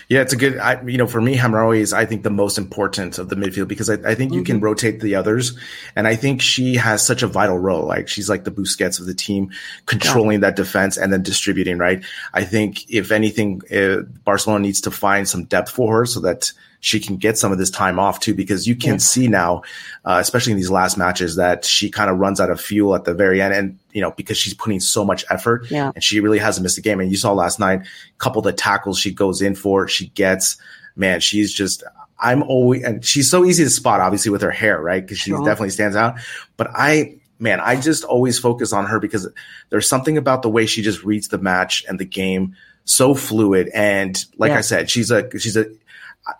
Yeah, 0.10 0.22
it's 0.22 0.34
a 0.34 0.36
good. 0.36 0.58
I, 0.58 0.82
you 0.84 0.98
know, 0.98 1.08
for 1.08 1.22
me, 1.22 1.38
Hamraoui 1.38 1.80
is 1.80 1.94
I 1.94 2.06
think 2.06 2.24
the 2.24 2.30
most 2.30 2.58
important 2.58 3.18
of 3.18 3.30
the 3.30 3.36
midfield 3.36 3.68
because 3.68 3.90
I, 3.90 3.94
I 3.94 4.16
think 4.16 4.34
you 4.34 4.40
mm-hmm. 4.40 4.46
can 4.46 4.60
rotate 4.60 5.00
the 5.00 5.16
others, 5.16 5.58
and 5.96 6.08
I 6.08 6.16
think 6.16 6.42
she 6.42 6.76
has 6.76 7.06
such 7.06 7.24
a 7.24 7.28
vital 7.28 7.58
role. 7.58 7.86
Like 7.86 8.08
she's 8.08 8.30
like 8.30 8.44
the 8.44 8.52
Busquets 8.52 9.00
of 9.00 9.06
the 9.06 9.14
team, 9.14 9.52
controlling 9.86 10.42
yeah. 10.42 10.50
that 10.50 10.56
defense 10.56 10.98
and 10.98 11.14
then 11.14 11.24
distributing. 11.24 11.78
Right. 11.78 12.04
I 12.34 12.44
think 12.44 12.90
if 12.90 13.12
anything, 13.12 13.62
uh, 13.72 14.02
Barcelona 14.26 14.64
needs 14.64 14.82
to 14.82 14.92
find 14.92 15.28
some 15.28 15.46
depth 15.46 15.70
for 15.70 16.00
her 16.00 16.06
so 16.06 16.20
that 16.22 16.52
she 16.82 17.00
can 17.00 17.18
get 17.18 17.38
some 17.38 17.52
of 17.52 17.58
this 17.58 17.70
time 17.70 18.00
off 18.00 18.20
too, 18.22 18.34
because 18.34 18.66
you 18.68 18.76
can 18.76 18.94
yeah. 18.94 18.98
see 19.00 19.28
now, 19.28 19.62
uh, 20.06 20.18
especially 20.22 20.54
in 20.54 20.58
these 20.58 20.72
last 20.72 20.98
matches, 20.98 21.36
that 21.36 21.66
she 21.66 21.92
kind 21.92 22.10
of 22.10 22.18
runs 22.18 22.40
out 22.40 22.50
of 22.50 22.62
fuel 22.62 22.96
at 22.96 23.04
the 23.04 23.14
very 23.14 23.42
end. 23.42 23.54
And, 23.54 23.80
you 23.92 24.02
know, 24.02 24.12
because 24.12 24.38
she's 24.38 24.54
putting 24.54 24.80
so 24.80 25.04
much 25.04 25.26
effort 25.30 25.70
yeah. 25.70 25.92
and 25.94 26.04
she 26.04 26.22
really 26.22 26.40
hasn't 26.40 26.64
missed 26.64 26.78
a 26.78 26.82
game. 26.82 27.02
And 27.02 27.12
you 27.12 27.18
saw 27.18 27.34
last 27.34 27.60
night, 27.60 27.82
a 27.82 28.18
couple 28.18 28.40
of 28.40 28.46
the 28.46 28.54
tackles 28.54 28.98
she 28.98 29.12
goes 29.12 29.42
in 29.42 29.56
for, 29.56 29.90
she 29.90 30.08
gets, 30.10 30.56
man, 30.96 31.20
she's 31.20 31.52
just, 31.52 31.84
I'm 32.18 32.44
always, 32.44 32.84
and 32.84 33.04
she's 33.04 33.30
so 33.30 33.44
easy 33.44 33.66
to 33.66 33.70
spot, 33.70 34.00
obviously, 34.00 34.32
with 34.32 34.42
her 34.42 34.52
hair, 34.52 34.82
right? 34.82 35.02
Because 35.02 35.20
she 35.20 35.32
sure. 35.32 35.40
definitely 35.44 35.72
stands 35.72 35.98
out. 35.98 36.16
But 36.56 36.70
I, 36.74 37.18
man, 37.40 37.60
I 37.60 37.76
just 37.80 38.06
always 38.06 38.40
focus 38.40 38.72
on 38.72 38.86
her 38.86 39.02
because 39.02 39.28
there's 39.70 39.88
something 39.90 40.18
about 40.18 40.44
the 40.44 40.50
way 40.50 40.66
she 40.66 40.82
just 40.82 41.04
reads 41.04 41.28
the 41.28 41.38
match 41.40 41.84
and 41.90 42.00
the 42.00 42.06
game 42.06 42.56
so 42.86 43.14
fluid. 43.14 43.70
And 43.74 44.18
like 44.38 44.52
yeah. 44.52 44.60
I 44.60 44.62
said, 44.62 44.90
she's 44.90 45.12
a, 45.12 45.30
she's 45.38 45.58
a, 45.58 45.66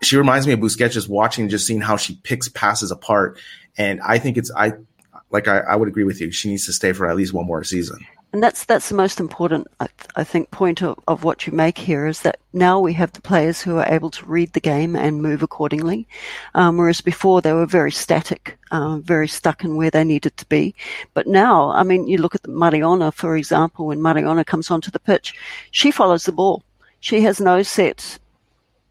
she 0.02 0.16
reminds 0.16 0.46
me 0.46 0.52
of 0.52 0.60
Busquets 0.60 0.92
just 0.92 1.08
watching, 1.08 1.48
just 1.48 1.66
seeing 1.66 1.80
how 1.80 1.96
she 1.96 2.16
picks 2.22 2.48
passes 2.48 2.90
apart. 2.90 3.38
And 3.76 4.00
I 4.00 4.18
think 4.18 4.36
it's, 4.36 4.50
I, 4.56 4.72
like, 5.30 5.48
I, 5.48 5.58
I 5.58 5.76
would 5.76 5.88
agree 5.88 6.04
with 6.04 6.20
you. 6.20 6.30
She 6.30 6.48
needs 6.48 6.66
to 6.66 6.72
stay 6.72 6.92
for 6.92 7.08
at 7.08 7.16
least 7.16 7.32
one 7.32 7.46
more 7.46 7.64
season. 7.64 8.04
And 8.32 8.40
that's 8.40 8.64
that's 8.64 8.88
the 8.88 8.94
most 8.94 9.18
important, 9.18 9.66
I, 10.14 10.22
think, 10.22 10.52
point 10.52 10.82
of, 10.82 11.00
of 11.08 11.24
what 11.24 11.48
you 11.48 11.52
make 11.52 11.76
here 11.76 12.06
is 12.06 12.20
that 12.20 12.38
now 12.52 12.78
we 12.78 12.92
have 12.92 13.12
the 13.12 13.20
players 13.20 13.60
who 13.60 13.78
are 13.78 13.92
able 13.92 14.10
to 14.10 14.24
read 14.24 14.52
the 14.52 14.60
game 14.60 14.94
and 14.94 15.20
move 15.20 15.42
accordingly, 15.42 16.06
um, 16.54 16.76
whereas 16.76 17.00
before 17.00 17.40
they 17.40 17.52
were 17.52 17.66
very 17.66 17.90
static, 17.90 18.56
uh, 18.70 18.98
very 18.98 19.26
stuck 19.26 19.64
in 19.64 19.74
where 19.74 19.90
they 19.90 20.04
needed 20.04 20.36
to 20.36 20.46
be. 20.46 20.76
But 21.12 21.26
now, 21.26 21.72
I 21.72 21.82
mean, 21.82 22.06
you 22.06 22.18
look 22.18 22.36
at 22.36 22.44
the 22.44 22.50
Mariona, 22.50 23.12
for 23.12 23.36
example, 23.36 23.86
when 23.86 23.98
Mariona 23.98 24.46
comes 24.46 24.70
onto 24.70 24.92
the 24.92 25.00
pitch, 25.00 25.34
she 25.72 25.90
follows 25.90 26.22
the 26.22 26.30
ball. 26.30 26.62
She 27.00 27.22
has 27.22 27.40
no 27.40 27.64
set 27.64 28.20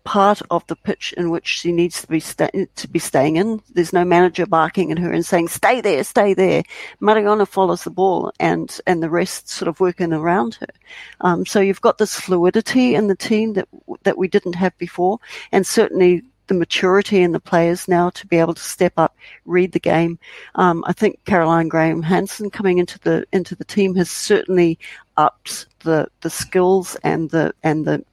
part 0.09 0.41
of 0.49 0.65
the 0.65 0.75
pitch 0.75 1.13
in 1.17 1.29
which 1.29 1.45
she 1.45 1.71
needs 1.71 2.01
to 2.01 2.07
be 2.07 2.19
sta- 2.19 2.49
to 2.75 2.87
be 2.87 2.97
staying 2.97 3.35
in. 3.35 3.61
There's 3.75 3.93
no 3.93 4.03
manager 4.03 4.47
barking 4.47 4.91
at 4.91 4.97
her 4.97 5.11
and 5.13 5.23
saying, 5.23 5.49
"Stay 5.49 5.81
there, 5.81 6.03
stay 6.03 6.33
there." 6.33 6.63
Mariona 6.99 7.47
follows 7.47 7.83
the 7.83 7.91
ball, 7.91 8.33
and 8.39 8.75
and 8.87 9.03
the 9.03 9.09
rest 9.11 9.49
sort 9.49 9.67
of 9.67 9.79
working 9.79 10.11
around 10.11 10.55
her. 10.55 10.73
Um, 11.21 11.45
so 11.45 11.59
you've 11.59 11.81
got 11.81 11.99
this 11.99 12.15
fluidity 12.15 12.95
in 12.95 13.05
the 13.05 13.15
team 13.15 13.53
that 13.53 13.67
that 14.01 14.17
we 14.17 14.27
didn't 14.27 14.55
have 14.55 14.75
before, 14.79 15.19
and 15.51 15.67
certainly 15.67 16.23
the 16.47 16.55
maturity 16.55 17.21
in 17.21 17.31
the 17.31 17.39
players 17.39 17.87
now 17.87 18.09
to 18.09 18.25
be 18.25 18.37
able 18.37 18.55
to 18.55 18.63
step 18.75 18.93
up, 18.97 19.15
read 19.45 19.73
the 19.73 19.79
game. 19.79 20.17
Um, 20.55 20.83
I 20.87 20.93
think 20.93 21.23
Caroline 21.25 21.67
Graham 21.67 22.01
Hansen 22.01 22.49
coming 22.49 22.79
into 22.79 22.97
the 22.97 23.27
into 23.31 23.55
the 23.55 23.69
team 23.75 23.93
has 23.93 24.09
certainly 24.09 24.79
upped 25.17 25.67
the 25.81 26.07
the 26.21 26.31
skills 26.31 26.97
and 27.03 27.29
the 27.29 27.53
and 27.61 27.85
the 27.85 28.03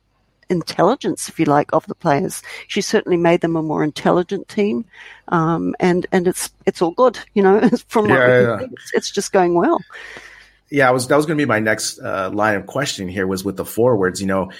intelligence, 0.48 1.28
if 1.28 1.38
you 1.38 1.46
like, 1.46 1.72
of 1.72 1.86
the 1.86 1.94
players. 1.94 2.42
She 2.68 2.80
certainly 2.80 3.16
made 3.16 3.40
them 3.40 3.56
a 3.56 3.62
more 3.62 3.82
intelligent 3.82 4.48
team, 4.48 4.84
um, 5.28 5.74
and 5.80 6.06
and 6.12 6.28
it's 6.28 6.50
it's 6.66 6.82
all 6.82 6.92
good, 6.92 7.18
you 7.34 7.42
know. 7.42 7.68
From 7.88 8.08
what 8.08 8.18
yeah, 8.18 8.40
yeah. 8.40 8.60
it's, 8.60 8.92
it's, 8.94 9.10
just 9.10 9.32
going 9.32 9.54
well. 9.54 9.80
Yeah, 10.70 10.88
I 10.88 10.92
was 10.92 11.06
that 11.08 11.16
was 11.16 11.26
going 11.26 11.38
to 11.38 11.42
be 11.42 11.48
my 11.48 11.60
next 11.60 11.98
uh, 11.98 12.30
line 12.32 12.56
of 12.56 12.66
questioning 12.66 13.12
here 13.12 13.26
was 13.26 13.44
with 13.44 13.56
the 13.56 13.64
forwards. 13.64 14.20
You 14.20 14.26
know, 14.26 14.50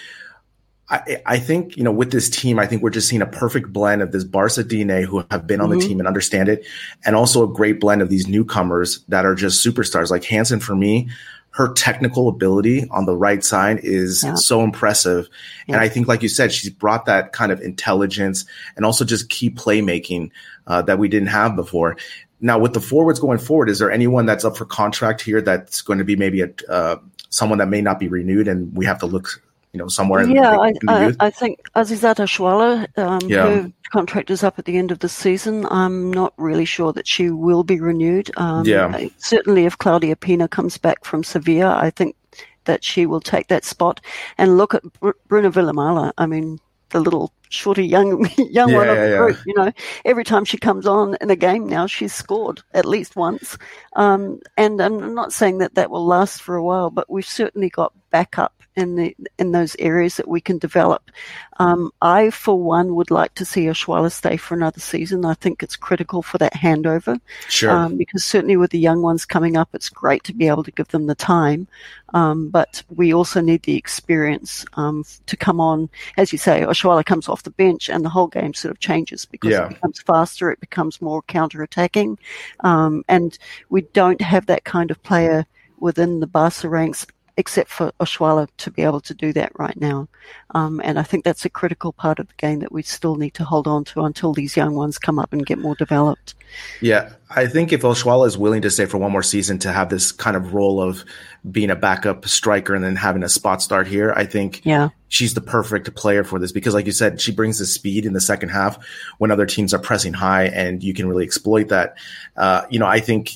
I, 0.89 1.23
I 1.27 1.39
think 1.39 1.77
you 1.77 1.83
know 1.83 1.93
with 1.93 2.13
this 2.13 2.31
team, 2.31 2.59
I 2.59 2.67
think 2.67 2.83
we're 2.83 2.91
just 2.91 3.09
seeing 3.09 3.23
a 3.23 3.27
perfect 3.27 3.73
blend 3.73 4.03
of 4.03 4.13
this 4.13 4.25
Barca 4.25 4.63
DNA 4.63 5.05
who 5.05 5.25
have 5.31 5.47
been 5.47 5.61
on 5.61 5.71
mm-hmm. 5.71 5.81
the 5.81 5.87
team 5.87 5.99
and 5.99 6.07
understand 6.07 6.49
it, 6.49 6.65
and 7.05 7.17
also 7.17 7.43
a 7.43 7.53
great 7.53 7.81
blend 7.81 8.03
of 8.03 8.09
these 8.09 8.29
newcomers 8.29 9.05
that 9.09 9.25
are 9.25 9.35
just 9.35 9.65
superstars. 9.65 10.11
Like 10.11 10.25
Hansen 10.25 10.61
for 10.61 10.77
me, 10.77 11.09
her 11.57 11.73
technical 11.73 12.29
ability 12.29 12.87
on 12.91 13.07
the 13.07 13.17
right 13.17 13.43
side 13.43 13.81
is 13.83 14.23
yeah. 14.23 14.35
so 14.35 14.63
impressive. 14.63 15.27
Yeah. 15.67 15.77
And 15.77 15.83
I 15.83 15.89
think, 15.89 16.07
like 16.07 16.23
you 16.23 16.29
said, 16.29 16.53
she's 16.53 16.69
brought 16.69 17.07
that 17.07 17.33
kind 17.33 17.51
of 17.51 17.63
intelligence 17.63 18.45
and 18.77 18.85
also 18.85 19.07
just 19.07 19.31
key 19.31 19.49
playmaking 19.49 20.33
uh, 20.67 20.83
that 20.83 20.99
we 20.99 21.09
didn't 21.09 21.29
have 21.29 21.57
before. 21.57 21.97
Now, 22.43 22.59
with 22.59 22.75
the 22.75 22.81
forwards 22.83 23.21
going 23.21 23.39
forward, 23.39 23.71
is 23.71 23.79
there 23.79 23.91
anyone 23.91 24.27
that's 24.27 24.45
up 24.45 24.59
for 24.59 24.67
contract 24.67 25.23
here 25.23 25.41
that's 25.41 25.81
going 25.81 25.99
to 25.99 26.05
be 26.05 26.15
maybe 26.15 26.43
a 26.43 26.51
uh, 26.69 26.97
someone 27.31 27.57
that 27.57 27.69
may 27.69 27.81
not 27.81 27.99
be 27.99 28.09
renewed, 28.09 28.49
and 28.49 28.77
we 28.77 28.85
have 28.85 28.99
to 28.99 29.07
look 29.07 29.43
you 29.77 29.83
know, 29.83 29.89
somewhere 29.89 30.23
in 30.23 30.31
yeah, 30.31 30.53
the, 30.53 30.63
in 30.63 30.75
the 30.81 30.91
I, 30.91 31.07
I, 31.07 31.27
I, 31.27 31.31
think 31.31 31.61
Asisat 31.77 32.17
Oshoala, 32.17 32.87
um, 32.97 33.21
yeah. 33.29 33.47
her 33.47 33.73
contract 33.93 34.31
is 34.31 34.43
up 34.43 34.59
at 34.59 34.65
the 34.65 34.79
end 34.79 34.91
of 34.91 35.01
the 35.01 35.09
season. 35.09 35.67
I'm 35.71 36.11
not 36.11 36.33
really 36.39 36.65
sure 36.65 36.95
that 36.95 37.07
she 37.07 37.29
will 37.29 37.63
be 37.63 37.79
renewed. 37.79 38.31
Um, 38.39 38.65
yeah. 38.65 39.09
Certainly, 39.19 39.67
if 39.67 39.77
Claudia 39.77 40.17
Pina 40.17 40.49
comes 40.49 40.79
back 40.79 41.05
from 41.05 41.23
Sevilla, 41.23 41.77
I 41.77 41.91
think 41.91 42.17
that 42.65 42.83
she 42.83 43.05
will 43.05 43.21
take 43.21 43.49
that 43.49 43.67
spot. 43.67 44.01
And 44.39 44.57
look 44.57 44.73
at 44.73 44.83
Br- 44.95 45.11
Bruna 45.29 45.51
Vilamala. 45.51 46.13
I 46.17 46.25
mean, 46.25 46.59
the 46.89 47.01
little 47.01 47.31
shorty 47.51 47.87
young 47.87 48.27
young 48.39 48.71
yeah, 48.71 48.77
one 48.77 48.89
of 48.89 48.97
the 48.97 49.09
yeah, 49.11 49.17
group. 49.19 49.39
You 49.45 49.55
know, 49.57 49.73
every 50.07 50.25
time 50.25 50.47
she 50.47 50.57
comes 50.57 50.87
on 50.87 51.19
in 51.21 51.29
a 51.29 51.37
game 51.37 51.67
now, 51.67 51.87
she's 51.87 52.15
scored 52.15 52.63
at 52.73 52.87
least 52.87 53.15
once. 53.15 53.59
Um, 53.95 54.41
and 54.57 54.81
I'm 54.81 55.15
not 55.15 55.35
saying 55.35 55.59
that 55.59 55.75
that 55.75 55.91
will 55.91 56.07
last 56.07 56.41
for 56.41 56.57
a 56.57 56.65
while, 56.65 56.89
but 56.89 57.11
we've 57.11 57.27
certainly 57.27 57.69
got 57.69 57.93
backup 58.17 58.57
in 58.77 58.95
the 58.97 59.17
in 59.39 59.53
those 59.53 59.75
areas 59.79 60.17
that 60.17 60.29
we 60.29 60.41
can 60.41 60.59
develop. 60.59 61.11
Um, 61.59 61.91
I, 62.03 62.31
for 62.31 62.57
one, 62.59 62.95
would 62.95 63.11
like 63.11 63.35
to 63.37 63.45
see 63.45 63.65
Oshoala 63.65 64.13
stay 64.13 64.37
for 64.37 64.55
another 64.55 64.81
season. 64.81 65.25
I 65.25 65.35
think 65.35 65.63
it's 65.63 65.77
critical 65.77 66.23
for 66.23 66.39
that 66.39 66.53
handover. 66.53 67.19
Sure. 67.49 67.71
Um, 67.71 67.97
because 67.97 68.25
certainly 68.25 68.59
with 68.59 68.71
the 68.71 68.79
young 68.79 69.01
ones 69.01 69.25
coming 69.25 69.57
up, 69.57 69.71
it's 69.73 69.89
great 69.89 70.23
to 70.25 70.35
be 70.35 70.47
able 70.49 70.65
to 70.65 70.71
give 70.71 70.89
them 70.89 71.07
the 71.07 71.15
time. 71.15 71.67
Um, 72.13 72.51
but 72.51 72.83
we 72.95 73.15
also 73.15 73.41
need 73.41 73.63
the 73.63 73.77
experience 73.77 74.67
um, 74.75 75.05
to 75.25 75.37
come 75.37 75.61
on. 75.61 75.89
As 76.19 76.31
you 76.33 76.39
say, 76.39 76.61
Oshoala 76.61 77.05
comes 77.05 77.29
off 77.29 77.43
the 77.43 77.51
bench 77.51 77.89
and 77.89 78.05
the 78.05 78.11
whole 78.11 78.29
game 78.29 78.53
sort 78.55 78.73
of 78.73 78.79
changes 78.79 79.25
because 79.25 79.53
yeah. 79.53 79.65
it 79.67 79.71
becomes 79.71 80.03
faster, 80.03 80.51
it 80.51 80.61
becomes 80.61 81.01
more 81.01 81.23
counter-attacking. 81.23 82.19
Um, 82.61 83.05
and 83.09 83.39
we 83.71 83.81
don't 84.01 84.21
have 84.21 84.47
that 84.47 84.65
kind 84.65 84.91
of 84.91 85.03
player 85.03 85.47
within 85.79 86.21
the 86.21 86.27
Barca 86.27 86.69
ranks 86.69 87.07
except 87.37 87.69
for 87.69 87.93
Oshoala 88.01 88.49
to 88.57 88.71
be 88.71 88.83
able 88.83 89.01
to 89.01 89.15
do 89.15 89.33
that 89.35 89.53
right 89.59 89.79
now. 89.79 90.09
Um, 90.55 90.81
and 90.83 90.99
I 90.99 91.03
think 91.03 91.25
that's 91.25 91.45
a 91.45 91.51
critical 91.51 91.93
part 91.93 92.19
of 92.19 92.29
the 92.29 92.35
game 92.39 92.61
that 92.61 92.73
we 92.73 92.83
still 92.83 93.17
need 93.17 93.35
to 93.35 93.45
hold 93.45 93.67
on 93.67 93.85
to 93.85 94.03
until 94.03 94.33
these 94.33 94.57
young 94.57 94.75
ones 94.75 94.99
come 94.99 95.19
up 95.19 95.33
and 95.33 95.45
get 95.45 95.59
more 95.59 95.75
developed. 95.75 96.35
Yeah, 96.81 97.13
I 97.29 97.47
think 97.47 97.73
if 97.73 97.83
Oshoala 97.83 98.27
is 98.27 98.39
willing 98.39 98.63
to 98.63 98.71
stay 98.71 98.87
for 98.87 98.97
one 98.97 99.13
more 99.13 99.23
season 99.23 99.59
to 99.61 99.73
have 99.73 99.91
this 99.91 100.13
kind 100.13 100.37
of 100.37 100.55
role 100.55 100.81
of 100.81 101.05
being 101.51 101.71
a 101.71 101.77
backup 101.77 102.27
striker 102.27 102.75
and 102.75 102.83
then 102.83 102.97
having 102.97 103.23
a 103.23 103.29
spot 103.29 103.61
start 103.61 103.87
here, 103.87 104.15
I 104.17 104.25
think 104.25 104.63
yeah. 104.65 104.89
she's 105.09 105.35
the 105.35 105.43
perfect 105.43 105.95
player 105.95 106.25
for 106.25 106.39
this 106.39 106.53
because, 106.53 106.73
like 106.73 106.87
you 106.87 106.93
said, 106.93 107.21
she 107.21 107.33
brings 107.33 107.59
the 107.59 107.67
speed 107.67 108.07
in 108.07 108.15
the 108.15 108.21
second 108.21 108.49
half 108.49 108.79
when 109.19 109.31
other 109.31 109.47
teams 109.47 109.75
are 109.75 109.79
pressing 109.79 110.15
high, 110.15 110.45
and 110.45 110.83
you 110.83 110.95
can 110.95 111.07
really 111.07 111.25
exploit 111.25 111.69
that. 111.69 111.97
Uh, 112.37 112.63
you 112.71 112.79
know, 112.79 112.87
I 112.87 113.01
think 113.01 113.33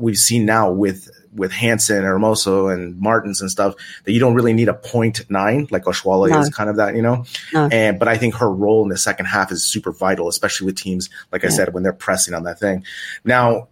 we've 0.00 0.18
seen 0.18 0.44
now 0.44 0.72
with 0.72 1.08
with 1.34 1.52
Hansen, 1.52 2.04
Hermoso, 2.04 2.72
and 2.72 2.98
Martens 2.98 3.40
and 3.40 3.50
stuff 3.50 3.74
that 4.04 4.12
you 4.12 4.20
don't 4.20 4.34
really 4.34 4.52
need 4.52 4.68
a 4.68 4.74
point 4.74 5.28
nine 5.28 5.66
like 5.70 5.84
Oshoala 5.84 6.30
no. 6.30 6.40
is 6.40 6.48
kind 6.48 6.70
of 6.70 6.76
that, 6.76 6.94
you 6.94 7.02
know. 7.02 7.24
No. 7.52 7.68
And 7.70 7.98
but 7.98 8.08
I 8.08 8.16
think 8.16 8.34
her 8.36 8.50
role 8.50 8.82
in 8.82 8.88
the 8.88 8.96
second 8.96 9.26
half 9.26 9.50
is 9.52 9.64
super 9.64 9.92
vital, 9.92 10.28
especially 10.28 10.66
with 10.66 10.76
teams 10.76 11.10
like 11.32 11.42
yeah. 11.42 11.48
I 11.48 11.52
said 11.52 11.74
when 11.74 11.82
they're 11.82 11.92
pressing 11.92 12.34
on 12.34 12.44
that 12.44 12.58
thing. 12.58 12.84
Now, 13.24 13.68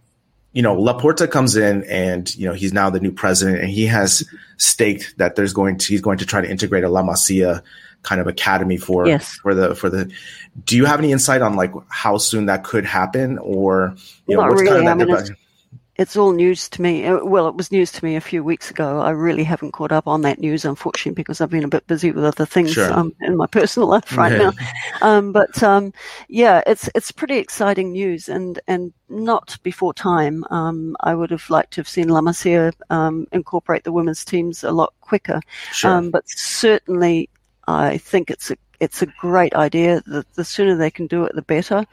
you 0.53 0.61
know, 0.61 0.75
Laporta 0.75 1.29
comes 1.29 1.55
in 1.55 1.83
and, 1.85 2.33
you 2.35 2.47
know, 2.47 2.53
he's 2.53 2.73
now 2.73 2.89
the 2.91 2.99
new 2.99 3.11
president 3.11 3.59
and 3.59 3.69
he 3.69 3.87
has 3.87 4.23
staked 4.57 5.17
that 5.17 5.35
there's 5.35 5.51
going 5.51 5.79
to, 5.79 5.87
he's 5.87 6.01
going 6.01 6.19
to 6.19 6.27
try 6.27 6.41
to 6.41 6.49
integrate 6.49 6.83
a 6.83 6.89
La 6.89 7.01
Masia 7.01 7.63
kind 8.03 8.21
of 8.21 8.27
academy 8.27 8.77
for, 8.77 9.07
yes. 9.07 9.33
for 9.37 9.55
the, 9.55 9.73
for 9.73 9.89
the, 9.89 10.11
do 10.65 10.77
you 10.77 10.85
have 10.85 10.99
any 10.99 11.11
insight 11.11 11.41
on 11.41 11.55
like 11.55 11.71
how 11.89 12.17
soon 12.17 12.45
that 12.45 12.63
could 12.63 12.85
happen 12.85 13.39
or, 13.39 13.95
you 14.27 14.35
know, 14.35 14.43
what's 14.43 14.61
really. 14.61 14.85
kind 14.85 15.01
of 15.01 15.07
that 15.07 15.17
I 15.17 15.23
mean, 15.23 15.37
it's 15.95 16.17
all 16.17 16.31
news 16.31 16.67
to 16.69 16.81
me. 16.81 17.05
Uh, 17.05 17.23
well, 17.23 17.47
it 17.47 17.55
was 17.55 17.71
news 17.71 17.91
to 17.91 18.03
me 18.03 18.15
a 18.15 18.21
few 18.21 18.43
weeks 18.43 18.71
ago. 18.71 18.99
I 18.99 19.11
really 19.11 19.43
haven't 19.43 19.73
caught 19.73 19.91
up 19.91 20.07
on 20.07 20.21
that 20.21 20.39
news, 20.39 20.65
unfortunately, 20.65 21.13
because 21.13 21.39
I've 21.39 21.51
been 21.51 21.63
a 21.63 21.69
bit 21.69 21.85
busy 21.85 22.11
with 22.11 22.25
other 22.25 22.47
things 22.47 22.73
sure. 22.73 22.91
um, 22.91 23.13
in 23.21 23.37
my 23.37 23.45
personal 23.51 23.89
life 23.89 24.17
right 24.17 24.31
now. 24.31 24.51
Um, 25.01 25.31
but 25.31 25.61
um, 25.61 25.93
yeah, 26.29 26.61
it's 26.65 26.89
it's 26.95 27.11
pretty 27.11 27.37
exciting 27.37 27.91
news, 27.91 28.27
and 28.27 28.59
and 28.67 28.91
not 29.07 29.57
before 29.61 29.93
time. 29.93 30.43
Um, 30.49 30.95
I 31.01 31.13
would 31.13 31.29
have 31.29 31.47
liked 31.49 31.73
to 31.73 31.81
have 31.81 31.87
seen 31.87 32.09
La 32.09 32.21
Masia 32.21 32.73
um, 32.89 33.27
incorporate 33.31 33.83
the 33.83 33.91
women's 33.91 34.25
teams 34.25 34.63
a 34.63 34.71
lot 34.71 34.93
quicker. 35.01 35.41
Sure. 35.71 35.91
Um, 35.91 36.09
but 36.09 36.27
certainly, 36.27 37.29
I 37.67 37.99
think 37.99 38.31
it's 38.31 38.49
a 38.49 38.57
it's 38.79 39.03
a 39.03 39.07
great 39.19 39.53
idea. 39.53 40.01
The, 40.07 40.25
the 40.33 40.43
sooner 40.43 40.75
they 40.75 40.91
can 40.91 41.05
do 41.05 41.23
it, 41.25 41.35
the 41.35 41.43
better. 41.43 41.85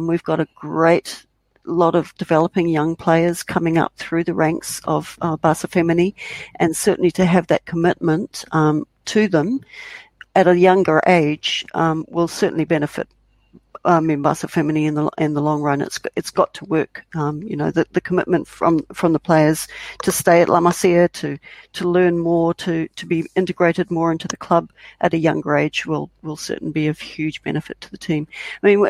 we've 0.00 0.22
got 0.22 0.38
a 0.38 0.46
great 0.54 1.26
lot 1.66 1.94
of 1.94 2.14
developing 2.16 2.68
young 2.68 2.96
players 2.96 3.42
coming 3.42 3.78
up 3.78 3.92
through 3.96 4.24
the 4.24 4.34
ranks 4.34 4.80
of 4.84 5.18
uh, 5.20 5.36
Barca 5.36 5.68
Femení, 5.68 6.14
and 6.56 6.76
certainly 6.76 7.10
to 7.12 7.24
have 7.24 7.46
that 7.48 7.64
commitment 7.66 8.44
um, 8.52 8.86
to 9.06 9.28
them 9.28 9.60
at 10.34 10.46
a 10.46 10.58
younger 10.58 11.00
age 11.06 11.64
um, 11.74 12.04
will 12.08 12.28
certainly 12.28 12.64
benefit. 12.64 13.08
I 13.84 14.00
mean, 14.00 14.20
Barca 14.20 14.46
Femení 14.46 14.86
in 14.86 14.94
the 14.94 15.10
in 15.16 15.32
the 15.32 15.40
long 15.40 15.62
run, 15.62 15.80
it's 15.80 15.98
it's 16.14 16.30
got 16.30 16.52
to 16.54 16.66
work. 16.66 17.02
Um, 17.14 17.42
you 17.42 17.56
know, 17.56 17.70
the, 17.70 17.86
the 17.92 18.00
commitment 18.00 18.46
from 18.46 18.80
from 18.92 19.14
the 19.14 19.18
players 19.18 19.68
to 20.02 20.12
stay 20.12 20.42
at 20.42 20.50
La 20.50 20.60
Masia, 20.60 21.10
to 21.12 21.38
to 21.72 21.88
learn 21.88 22.18
more, 22.18 22.52
to 22.54 22.88
to 22.88 23.06
be 23.06 23.26
integrated 23.36 23.90
more 23.90 24.12
into 24.12 24.28
the 24.28 24.36
club 24.36 24.70
at 25.00 25.14
a 25.14 25.18
younger 25.18 25.56
age 25.56 25.86
will 25.86 26.10
will 26.22 26.36
certainly 26.36 26.72
be 26.72 26.88
of 26.88 27.00
huge 27.00 27.42
benefit 27.42 27.80
to 27.80 27.90
the 27.90 27.96
team. 27.96 28.28
I 28.62 28.66
mean, 28.66 28.80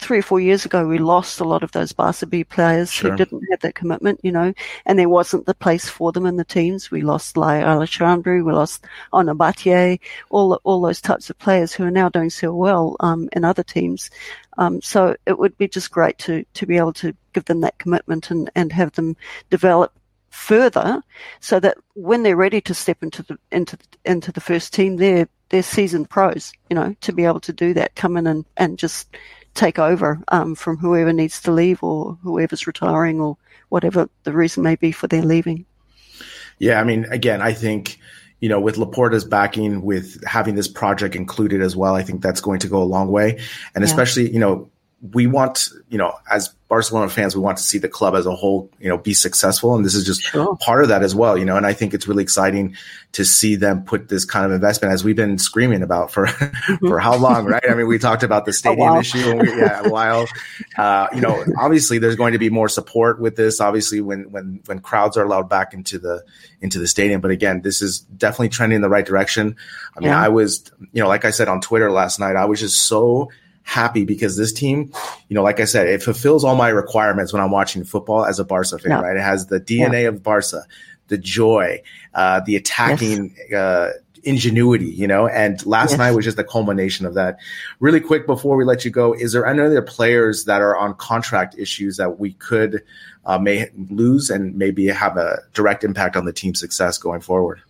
three 0.00 0.18
or 0.18 0.22
four 0.22 0.40
years 0.40 0.64
ago, 0.64 0.86
we 0.86 0.98
lost 0.98 1.40
a 1.40 1.44
lot 1.44 1.62
of 1.62 1.72
those 1.72 1.92
Barca 1.92 2.26
B 2.26 2.42
players 2.42 2.90
sure. 2.90 3.10
who 3.10 3.16
didn't 3.16 3.44
have 3.50 3.60
that 3.60 3.74
commitment, 3.74 4.20
you 4.22 4.32
know, 4.32 4.52
and 4.86 4.98
there 4.98 5.08
wasn't 5.08 5.46
the 5.46 5.54
place 5.54 5.88
for 5.88 6.10
them 6.10 6.26
in 6.26 6.36
the 6.36 6.44
teams. 6.44 6.90
We 6.90 7.02
lost 7.02 7.36
Laia 7.36 7.64
Aleixandri, 7.64 8.44
we 8.44 8.52
lost 8.52 8.84
Ona 9.12 9.34
Batlle, 9.34 10.00
all, 10.30 10.60
all 10.64 10.80
those 10.80 11.00
types 11.00 11.30
of 11.30 11.38
players 11.38 11.72
who 11.72 11.84
are 11.84 11.90
now 11.90 12.08
doing 12.08 12.30
so 12.30 12.54
well, 12.54 12.96
um, 13.00 13.28
in 13.32 13.44
other 13.44 13.62
teams. 13.62 14.10
Um, 14.58 14.80
so 14.80 15.16
it 15.26 15.38
would 15.38 15.56
be 15.58 15.68
just 15.68 15.90
great 15.90 16.18
to, 16.18 16.44
to 16.54 16.66
be 16.66 16.76
able 16.76 16.94
to 16.94 17.14
give 17.32 17.44
them 17.44 17.60
that 17.60 17.78
commitment 17.78 18.30
and, 18.30 18.50
and 18.54 18.72
have 18.72 18.92
them 18.92 19.16
develop 19.50 19.92
further 20.30 21.02
so 21.40 21.60
that 21.60 21.76
when 21.94 22.22
they're 22.22 22.36
ready 22.36 22.60
to 22.62 22.74
step 22.74 23.02
into 23.02 23.22
the, 23.22 23.38
into, 23.52 23.76
into 24.04 24.32
the 24.32 24.40
first 24.40 24.72
team, 24.72 24.96
they're, 24.96 25.28
they're 25.50 25.62
seasoned 25.62 26.08
pros, 26.08 26.52
you 26.68 26.74
know, 26.76 26.94
to 27.00 27.12
be 27.12 27.24
able 27.24 27.40
to 27.40 27.52
do 27.52 27.74
that, 27.74 27.94
come 27.96 28.16
in 28.16 28.26
and, 28.26 28.44
and 28.56 28.78
just 28.78 29.16
take 29.54 29.78
over 29.78 30.20
um, 30.28 30.54
from 30.54 30.76
whoever 30.76 31.12
needs 31.12 31.40
to 31.42 31.52
leave 31.52 31.82
or 31.82 32.18
whoever's 32.22 32.66
retiring 32.66 33.20
or 33.20 33.36
whatever 33.68 34.08
the 34.24 34.32
reason 34.32 34.62
may 34.62 34.76
be 34.76 34.92
for 34.92 35.06
their 35.06 35.22
leaving. 35.22 35.64
Yeah, 36.58 36.80
I 36.80 36.84
mean, 36.84 37.06
again, 37.06 37.40
I 37.40 37.52
think 37.52 37.98
you 38.40 38.48
know, 38.48 38.60
with 38.60 38.78
Laporta's 38.78 39.24
backing, 39.24 39.82
with 39.82 40.22
having 40.26 40.54
this 40.54 40.68
project 40.68 41.14
included 41.14 41.60
as 41.60 41.76
well, 41.76 41.94
I 41.94 42.02
think 42.02 42.22
that's 42.22 42.40
going 42.40 42.60
to 42.60 42.68
go 42.68 42.82
a 42.82 42.84
long 42.84 43.08
way. 43.08 43.38
And 43.74 43.82
yeah. 43.82 43.90
especially, 43.90 44.30
you 44.30 44.38
know, 44.38 44.70
we 45.02 45.26
want, 45.26 45.68
you 45.88 45.96
know, 45.96 46.12
as 46.30 46.48
Barcelona 46.68 47.08
fans, 47.08 47.34
we 47.34 47.40
want 47.40 47.56
to 47.56 47.64
see 47.64 47.78
the 47.78 47.88
club 47.88 48.14
as 48.14 48.26
a 48.26 48.34
whole, 48.34 48.70
you 48.78 48.88
know, 48.88 48.98
be 48.98 49.14
successful. 49.14 49.74
And 49.74 49.82
this 49.84 49.94
is 49.94 50.04
just 50.04 50.20
sure. 50.22 50.56
part 50.56 50.82
of 50.82 50.90
that 50.90 51.02
as 51.02 51.14
well, 51.14 51.38
you 51.38 51.44
know, 51.44 51.56
and 51.56 51.64
I 51.64 51.72
think 51.72 51.94
it's 51.94 52.06
really 52.06 52.22
exciting 52.22 52.76
to 53.12 53.24
see 53.24 53.56
them 53.56 53.82
put 53.82 54.08
this 54.08 54.26
kind 54.26 54.44
of 54.44 54.52
investment 54.52 54.92
as 54.92 55.02
we've 55.02 55.16
been 55.16 55.38
screaming 55.38 55.82
about 55.82 56.12
for, 56.12 56.26
for 56.80 57.00
how 57.00 57.16
long, 57.16 57.46
right? 57.46 57.62
I 57.68 57.74
mean, 57.74 57.86
we 57.86 57.98
talked 57.98 58.22
about 58.22 58.44
the 58.44 58.52
stadium 58.52 58.94
issue 58.96 59.36
we, 59.38 59.48
yeah, 59.56 59.82
a 59.84 59.88
while, 59.88 60.26
uh, 60.76 61.08
you 61.14 61.22
know, 61.22 61.44
obviously 61.58 61.98
there's 61.98 62.16
going 62.16 62.34
to 62.34 62.38
be 62.38 62.50
more 62.50 62.68
support 62.68 63.20
with 63.20 63.36
this, 63.36 63.58
obviously 63.58 64.02
when, 64.02 64.30
when, 64.30 64.60
when 64.66 64.80
crowds 64.80 65.16
are 65.16 65.24
allowed 65.24 65.48
back 65.48 65.72
into 65.72 65.98
the, 65.98 66.22
into 66.60 66.78
the 66.78 66.86
stadium. 66.86 67.22
But 67.22 67.30
again, 67.30 67.62
this 67.62 67.80
is 67.80 68.00
definitely 68.00 68.50
trending 68.50 68.76
in 68.76 68.82
the 68.82 68.90
right 68.90 69.06
direction. 69.06 69.56
I 69.96 70.00
mean, 70.00 70.10
yeah. 70.10 70.22
I 70.22 70.28
was, 70.28 70.70
you 70.92 71.02
know, 71.02 71.08
like 71.08 71.24
I 71.24 71.30
said 71.30 71.48
on 71.48 71.62
Twitter 71.62 71.90
last 71.90 72.20
night, 72.20 72.36
I 72.36 72.44
was 72.44 72.60
just 72.60 72.82
so 72.82 73.30
happy 73.70 74.04
because 74.04 74.36
this 74.36 74.52
team, 74.52 74.92
you 75.28 75.34
know, 75.34 75.44
like 75.44 75.60
I 75.60 75.64
said, 75.64 75.86
it 75.86 76.02
fulfills 76.02 76.42
all 76.42 76.56
my 76.56 76.70
requirements 76.70 77.32
when 77.32 77.40
I'm 77.40 77.52
watching 77.52 77.84
football 77.84 78.24
as 78.24 78.40
a 78.40 78.44
Barca 78.44 78.78
fan, 78.78 78.90
yeah. 78.90 79.00
right? 79.00 79.16
It 79.16 79.22
has 79.22 79.46
the 79.46 79.60
DNA 79.60 80.02
yeah. 80.02 80.08
of 80.08 80.24
Barca, 80.24 80.64
the 81.06 81.16
joy, 81.16 81.80
uh, 82.14 82.40
the 82.40 82.56
attacking, 82.56 83.32
yes. 83.48 83.52
uh, 83.52 83.92
ingenuity, 84.24 84.90
you 84.90 85.06
know, 85.06 85.28
and 85.28 85.64
last 85.66 85.90
yes. 85.90 85.98
night 85.98 86.10
was 86.10 86.24
just 86.24 86.36
the 86.36 86.42
culmination 86.42 87.06
of 87.06 87.14
that. 87.14 87.38
Really 87.78 88.00
quick 88.00 88.26
before 88.26 88.56
we 88.56 88.64
let 88.64 88.84
you 88.84 88.90
go, 88.90 89.12
is 89.12 89.32
there 89.32 89.46
any 89.46 89.60
other 89.60 89.82
players 89.82 90.46
that 90.46 90.60
are 90.60 90.76
on 90.76 90.94
contract 90.94 91.54
issues 91.56 91.96
that 91.96 92.18
we 92.18 92.32
could 92.32 92.82
uh, 93.24 93.38
may 93.38 93.70
lose 93.88 94.30
and 94.30 94.56
maybe 94.56 94.88
have 94.88 95.16
a 95.16 95.38
direct 95.54 95.84
impact 95.84 96.16
on 96.16 96.24
the 96.24 96.32
team's 96.32 96.58
success 96.58 96.98
going 96.98 97.20
forward? 97.20 97.62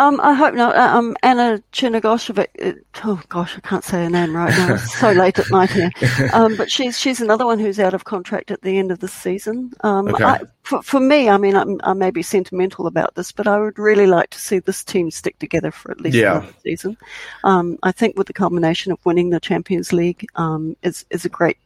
Um, 0.00 0.18
I 0.22 0.32
hope 0.32 0.54
not. 0.54 0.74
Uh, 0.74 0.96
um, 0.96 1.14
Anna 1.22 1.62
Crnogorčević. 1.72 2.46
Uh, 2.62 2.72
oh 3.04 3.20
gosh, 3.28 3.54
I 3.58 3.60
can't 3.60 3.84
say 3.84 4.04
her 4.04 4.08
name 4.08 4.34
right 4.34 4.48
now. 4.48 4.74
It's 4.74 4.98
so 4.98 5.12
late 5.12 5.38
at 5.38 5.50
night 5.50 5.70
here. 5.70 5.90
Um, 6.32 6.56
but 6.56 6.70
she's 6.70 6.98
she's 6.98 7.20
another 7.20 7.44
one 7.44 7.58
who's 7.58 7.78
out 7.78 7.92
of 7.92 8.04
contract 8.04 8.50
at 8.50 8.62
the 8.62 8.78
end 8.78 8.90
of 8.90 9.00
the 9.00 9.08
season. 9.08 9.72
Um, 9.80 10.08
okay. 10.08 10.24
I, 10.24 10.40
for, 10.62 10.82
for 10.82 11.00
me, 11.00 11.28
I 11.28 11.36
mean, 11.36 11.54
I'm, 11.56 11.80
i 11.82 11.92
may 11.92 12.10
be 12.10 12.22
sentimental 12.22 12.86
about 12.86 13.14
this, 13.14 13.32
but 13.32 13.46
I 13.46 13.58
would 13.58 13.78
really 13.78 14.06
like 14.06 14.30
to 14.30 14.40
see 14.40 14.58
this 14.58 14.84
team 14.84 15.10
stick 15.10 15.38
together 15.38 15.70
for 15.70 15.90
at 15.90 16.00
least 16.00 16.16
yeah. 16.16 16.38
another 16.38 16.54
season. 16.62 16.96
Um, 17.44 17.78
I 17.82 17.92
think 17.92 18.16
with 18.16 18.26
the 18.26 18.32
combination 18.32 18.92
of 18.92 19.04
winning 19.04 19.30
the 19.30 19.40
Champions 19.40 19.92
League 19.92 20.26
um, 20.36 20.76
is 20.82 21.04
is 21.10 21.26
a 21.26 21.28
great 21.28 21.58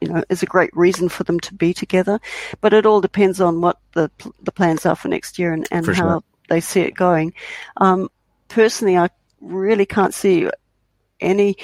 you 0.00 0.08
know, 0.08 0.24
is 0.30 0.42
a 0.42 0.46
great 0.46 0.74
reason 0.74 1.08
for 1.08 1.24
them 1.24 1.40
to 1.40 1.54
be 1.54 1.74
together. 1.74 2.18
But 2.60 2.72
it 2.72 2.86
all 2.86 3.00
depends 3.02 3.40
on 3.42 3.60
what 3.60 3.78
the 3.92 4.10
the 4.42 4.52
plans 4.52 4.86
are 4.86 4.96
for 4.96 5.08
next 5.08 5.38
year 5.38 5.52
and, 5.52 5.66
and 5.70 5.86
how 5.86 5.92
sure 5.92 6.24
they 6.48 6.60
see 6.60 6.80
it 6.80 6.94
going. 6.94 7.32
Um, 7.78 8.08
personally, 8.48 8.96
I 8.96 9.08
really 9.40 9.86
can't 9.86 10.14
see 10.14 10.48
any 11.20 11.56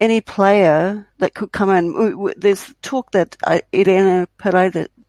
any 0.00 0.20
player 0.20 1.06
that 1.18 1.34
could 1.34 1.52
come 1.52 1.70
in. 1.70 2.32
There's 2.36 2.74
talk 2.80 3.12
that 3.12 3.36
uh, 3.44 3.60
Irene 3.74 4.26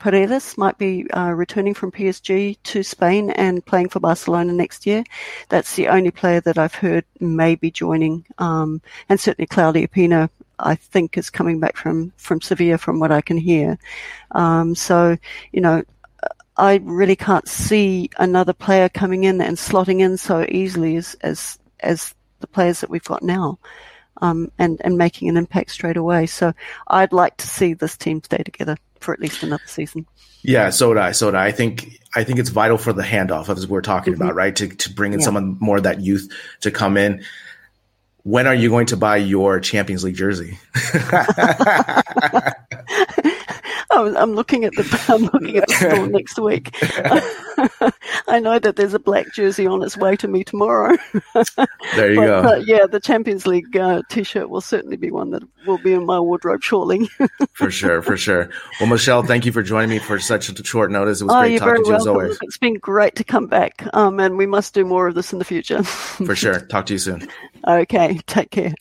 Paredes 0.01 0.57
might 0.57 0.77
be 0.77 1.09
uh, 1.11 1.31
returning 1.31 1.73
from 1.73 1.91
PSG 1.91 2.57
to 2.63 2.83
Spain 2.83 3.29
and 3.31 3.65
playing 3.65 3.89
for 3.89 3.99
Barcelona 3.99 4.51
next 4.51 4.85
year. 4.85 5.03
That's 5.49 5.75
the 5.75 5.87
only 5.87 6.11
player 6.11 6.41
that 6.41 6.57
I've 6.57 6.73
heard 6.73 7.05
may 7.19 7.55
be 7.55 7.71
joining. 7.71 8.25
Um, 8.39 8.81
and 9.09 9.19
certainly 9.19 9.45
Claudia 9.45 9.87
Pina, 9.87 10.29
I 10.59 10.75
think, 10.75 11.17
is 11.17 11.29
coming 11.29 11.59
back 11.59 11.77
from, 11.77 12.11
from 12.17 12.41
Sevilla 12.41 12.79
from 12.79 12.99
what 12.99 13.11
I 13.11 13.21
can 13.21 13.37
hear. 13.37 13.77
Um, 14.31 14.73
so, 14.75 15.17
you 15.51 15.61
know, 15.61 15.83
I 16.61 16.75
really 16.83 17.15
can't 17.15 17.47
see 17.47 18.11
another 18.19 18.53
player 18.53 18.87
coming 18.87 19.23
in 19.23 19.41
and 19.41 19.57
slotting 19.57 19.99
in 19.99 20.17
so 20.17 20.45
easily 20.47 20.95
as 20.95 21.15
as, 21.21 21.57
as 21.79 22.13
the 22.39 22.45
players 22.45 22.81
that 22.81 22.91
we've 22.91 23.03
got 23.03 23.23
now, 23.23 23.57
um, 24.21 24.51
and 24.59 24.79
and 24.85 24.95
making 24.95 25.27
an 25.27 25.37
impact 25.37 25.71
straight 25.71 25.97
away. 25.97 26.27
So 26.27 26.53
I'd 26.87 27.13
like 27.13 27.37
to 27.37 27.47
see 27.47 27.73
this 27.73 27.97
team 27.97 28.21
stay 28.23 28.43
together 28.43 28.77
for 28.99 29.11
at 29.11 29.19
least 29.19 29.41
another 29.41 29.63
season. 29.65 30.05
Yeah, 30.43 30.69
so 30.69 30.89
would 30.89 30.99
I. 30.99 31.13
So 31.13 31.25
would 31.25 31.35
I. 31.35 31.47
I 31.47 31.51
think 31.51 31.99
I 32.13 32.23
think 32.23 32.37
it's 32.37 32.49
vital 32.49 32.77
for 32.77 32.93
the 32.93 33.01
handoff 33.01 33.49
as 33.49 33.67
we're 33.67 33.81
talking 33.81 34.13
mm-hmm. 34.13 34.21
about, 34.21 34.35
right? 34.35 34.55
To 34.57 34.67
to 34.67 34.93
bring 34.93 35.13
in 35.13 35.19
yeah. 35.19 35.25
someone 35.25 35.57
more 35.59 35.77
of 35.77 35.83
that 35.83 36.01
youth 36.01 36.31
to 36.59 36.69
come 36.69 36.95
in. 36.95 37.23
When 38.21 38.45
are 38.45 38.53
you 38.53 38.69
going 38.69 38.85
to 38.87 38.97
buy 38.97 39.17
your 39.17 39.59
Champions 39.59 40.03
League 40.03 40.13
jersey? 40.13 40.59
I'm 43.91 44.33
looking 44.33 44.63
at 44.65 44.73
the 44.73 45.05
I'm 45.09 45.23
looking 45.23 45.57
at 45.57 45.67
the 45.67 45.73
store 45.93 46.07
next 46.07 46.39
week. 46.39 46.75
I 48.27 48.39
know 48.39 48.59
that 48.59 48.75
there's 48.75 48.93
a 48.93 48.99
black 48.99 49.33
jersey 49.33 49.67
on 49.67 49.83
its 49.83 49.97
way 49.97 50.15
to 50.17 50.27
me 50.27 50.43
tomorrow. 50.43 50.97
there 51.95 52.11
you 52.11 52.19
but, 52.19 52.25
go. 52.25 52.41
But 52.43 52.67
yeah, 52.67 52.85
the 52.85 52.99
Champions 52.99 53.45
League 53.45 53.75
uh, 53.75 54.01
T-shirt 54.09 54.49
will 54.49 54.61
certainly 54.61 54.95
be 54.95 55.11
one 55.11 55.31
that 55.31 55.43
will 55.65 55.77
be 55.77 55.93
in 55.93 56.05
my 56.05 56.19
wardrobe 56.19 56.63
shortly. 56.63 57.09
for 57.53 57.69
sure, 57.69 58.01
for 58.01 58.17
sure. 58.17 58.49
Well, 58.79 58.89
Michelle, 58.89 59.23
thank 59.23 59.45
you 59.45 59.51
for 59.51 59.63
joining 59.63 59.89
me 59.89 59.99
for 59.99 60.19
such 60.19 60.49
a 60.49 60.63
short 60.63 60.91
notice. 60.91 61.21
It 61.21 61.25
was 61.25 61.35
oh, 61.35 61.41
great 61.41 61.59
talking 61.59 61.83
to 61.83 61.89
you 61.89 61.95
as 61.95 62.07
always. 62.07 62.37
It's 62.41 62.57
been 62.57 62.75
great 62.75 63.15
to 63.15 63.23
come 63.23 63.47
back, 63.47 63.83
um, 63.93 64.19
and 64.19 64.37
we 64.37 64.45
must 64.45 64.73
do 64.73 64.85
more 64.85 65.07
of 65.07 65.15
this 65.15 65.33
in 65.33 65.39
the 65.39 65.45
future. 65.45 65.83
for 65.83 66.35
sure. 66.35 66.61
Talk 66.61 66.85
to 66.87 66.93
you 66.93 66.99
soon. 66.99 67.27
Okay. 67.67 68.19
Take 68.27 68.51
care. 68.51 68.73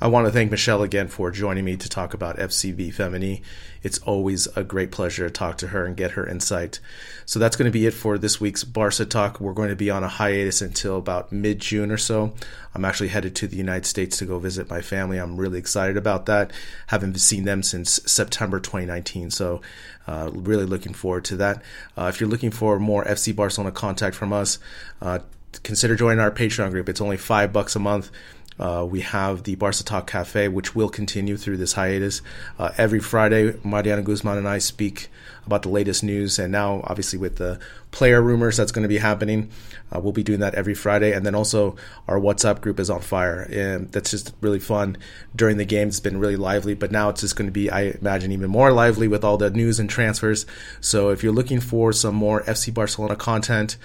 I 0.00 0.08
want 0.08 0.26
to 0.26 0.32
thank 0.32 0.50
Michelle 0.50 0.82
again 0.82 1.06
for 1.06 1.30
joining 1.30 1.64
me 1.64 1.76
to 1.76 1.88
talk 1.88 2.14
about 2.14 2.36
FCB 2.36 2.92
Femení. 2.92 3.42
It's 3.84 3.98
always 3.98 4.48
a 4.56 4.64
great 4.64 4.90
pleasure 4.90 5.28
to 5.28 5.30
talk 5.30 5.56
to 5.58 5.68
her 5.68 5.86
and 5.86 5.96
get 5.96 6.12
her 6.12 6.26
insight. 6.26 6.80
So 7.26 7.38
that's 7.38 7.54
going 7.54 7.70
to 7.70 7.72
be 7.72 7.86
it 7.86 7.94
for 7.94 8.18
this 8.18 8.40
week's 8.40 8.64
Barca 8.64 9.04
Talk. 9.04 9.38
We're 9.38 9.52
going 9.52 9.68
to 9.68 9.76
be 9.76 9.90
on 9.90 10.02
a 10.02 10.08
hiatus 10.08 10.60
until 10.60 10.98
about 10.98 11.30
mid 11.30 11.60
June 11.60 11.92
or 11.92 11.96
so. 11.96 12.34
I'm 12.74 12.84
actually 12.84 13.10
headed 13.10 13.36
to 13.36 13.46
the 13.46 13.56
United 13.56 13.86
States 13.86 14.18
to 14.18 14.26
go 14.26 14.40
visit 14.40 14.68
my 14.68 14.80
family. 14.80 15.18
I'm 15.18 15.36
really 15.36 15.60
excited 15.60 15.96
about 15.96 16.26
that. 16.26 16.52
Haven't 16.88 17.16
seen 17.20 17.44
them 17.44 17.62
since 17.62 18.00
September 18.04 18.58
2019. 18.58 19.30
So 19.30 19.60
uh, 20.08 20.30
really 20.32 20.66
looking 20.66 20.92
forward 20.92 21.24
to 21.26 21.36
that. 21.36 21.62
Uh, 21.96 22.10
if 22.12 22.20
you're 22.20 22.28
looking 22.28 22.50
for 22.50 22.80
more 22.80 23.04
FC 23.04 23.34
Barcelona 23.34 23.70
contact 23.70 24.16
from 24.16 24.32
us, 24.32 24.58
uh, 25.00 25.20
consider 25.62 25.94
joining 25.94 26.18
our 26.18 26.32
Patreon 26.32 26.72
group. 26.72 26.88
It's 26.88 27.00
only 27.00 27.16
five 27.16 27.52
bucks 27.52 27.76
a 27.76 27.78
month. 27.78 28.10
Uh, 28.58 28.86
we 28.88 29.00
have 29.00 29.42
the 29.42 29.56
Barca 29.56 29.82
Talk 29.82 30.06
Cafe, 30.06 30.48
which 30.48 30.74
will 30.74 30.88
continue 30.88 31.36
through 31.36 31.56
this 31.56 31.72
hiatus. 31.72 32.22
Uh, 32.58 32.70
every 32.78 33.00
Friday, 33.00 33.58
Mariana 33.64 34.02
Guzman 34.02 34.38
and 34.38 34.48
I 34.48 34.58
speak 34.58 35.08
about 35.46 35.62
the 35.62 35.68
latest 35.68 36.02
news, 36.04 36.38
and 36.38 36.52
now, 36.52 36.80
obviously, 36.84 37.18
with 37.18 37.36
the 37.36 37.58
player 37.90 38.22
rumors 38.22 38.56
that's 38.56 38.72
going 38.72 38.84
to 38.84 38.88
be 38.88 38.98
happening, 38.98 39.50
uh, 39.92 39.98
we'll 39.98 40.12
be 40.12 40.22
doing 40.22 40.40
that 40.40 40.54
every 40.54 40.74
Friday. 40.74 41.12
And 41.12 41.26
then 41.26 41.34
also, 41.34 41.76
our 42.08 42.18
WhatsApp 42.18 42.60
group 42.60 42.78
is 42.78 42.90
on 42.90 43.00
fire, 43.00 43.42
and 43.42 43.90
that's 43.90 44.10
just 44.10 44.32
really 44.40 44.60
fun. 44.60 44.96
During 45.34 45.56
the 45.56 45.64
game, 45.64 45.88
it's 45.88 46.00
been 46.00 46.18
really 46.18 46.36
lively, 46.36 46.74
but 46.74 46.92
now 46.92 47.08
it's 47.08 47.20
just 47.20 47.36
going 47.36 47.48
to 47.48 47.52
be, 47.52 47.70
I 47.70 47.96
imagine, 48.00 48.30
even 48.32 48.50
more 48.50 48.72
lively 48.72 49.08
with 49.08 49.24
all 49.24 49.36
the 49.36 49.50
news 49.50 49.80
and 49.80 49.90
transfers. 49.90 50.46
So, 50.80 51.10
if 51.10 51.22
you're 51.22 51.32
looking 51.32 51.60
for 51.60 51.92
some 51.92 52.14
more 52.14 52.42
FC 52.44 52.72
Barcelona 52.72 53.16
content, 53.16 53.76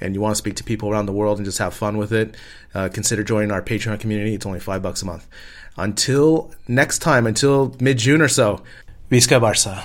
and 0.00 0.14
you 0.14 0.20
want 0.20 0.32
to 0.32 0.38
speak 0.38 0.56
to 0.56 0.64
people 0.64 0.90
around 0.90 1.06
the 1.06 1.12
world 1.12 1.38
and 1.38 1.44
just 1.44 1.58
have 1.58 1.74
fun 1.74 1.96
with 1.96 2.12
it, 2.12 2.36
uh, 2.74 2.88
consider 2.88 3.22
joining 3.22 3.50
our 3.50 3.62
Patreon 3.62 3.98
community. 4.00 4.34
It's 4.34 4.46
only 4.46 4.60
five 4.60 4.82
bucks 4.82 5.02
a 5.02 5.06
month. 5.06 5.26
Until 5.76 6.52
next 6.66 6.98
time, 7.00 7.26
until 7.26 7.74
mid 7.80 7.98
June 7.98 8.20
or 8.20 8.28
so, 8.28 8.62
Visca 9.10 9.40
Barca. 9.40 9.84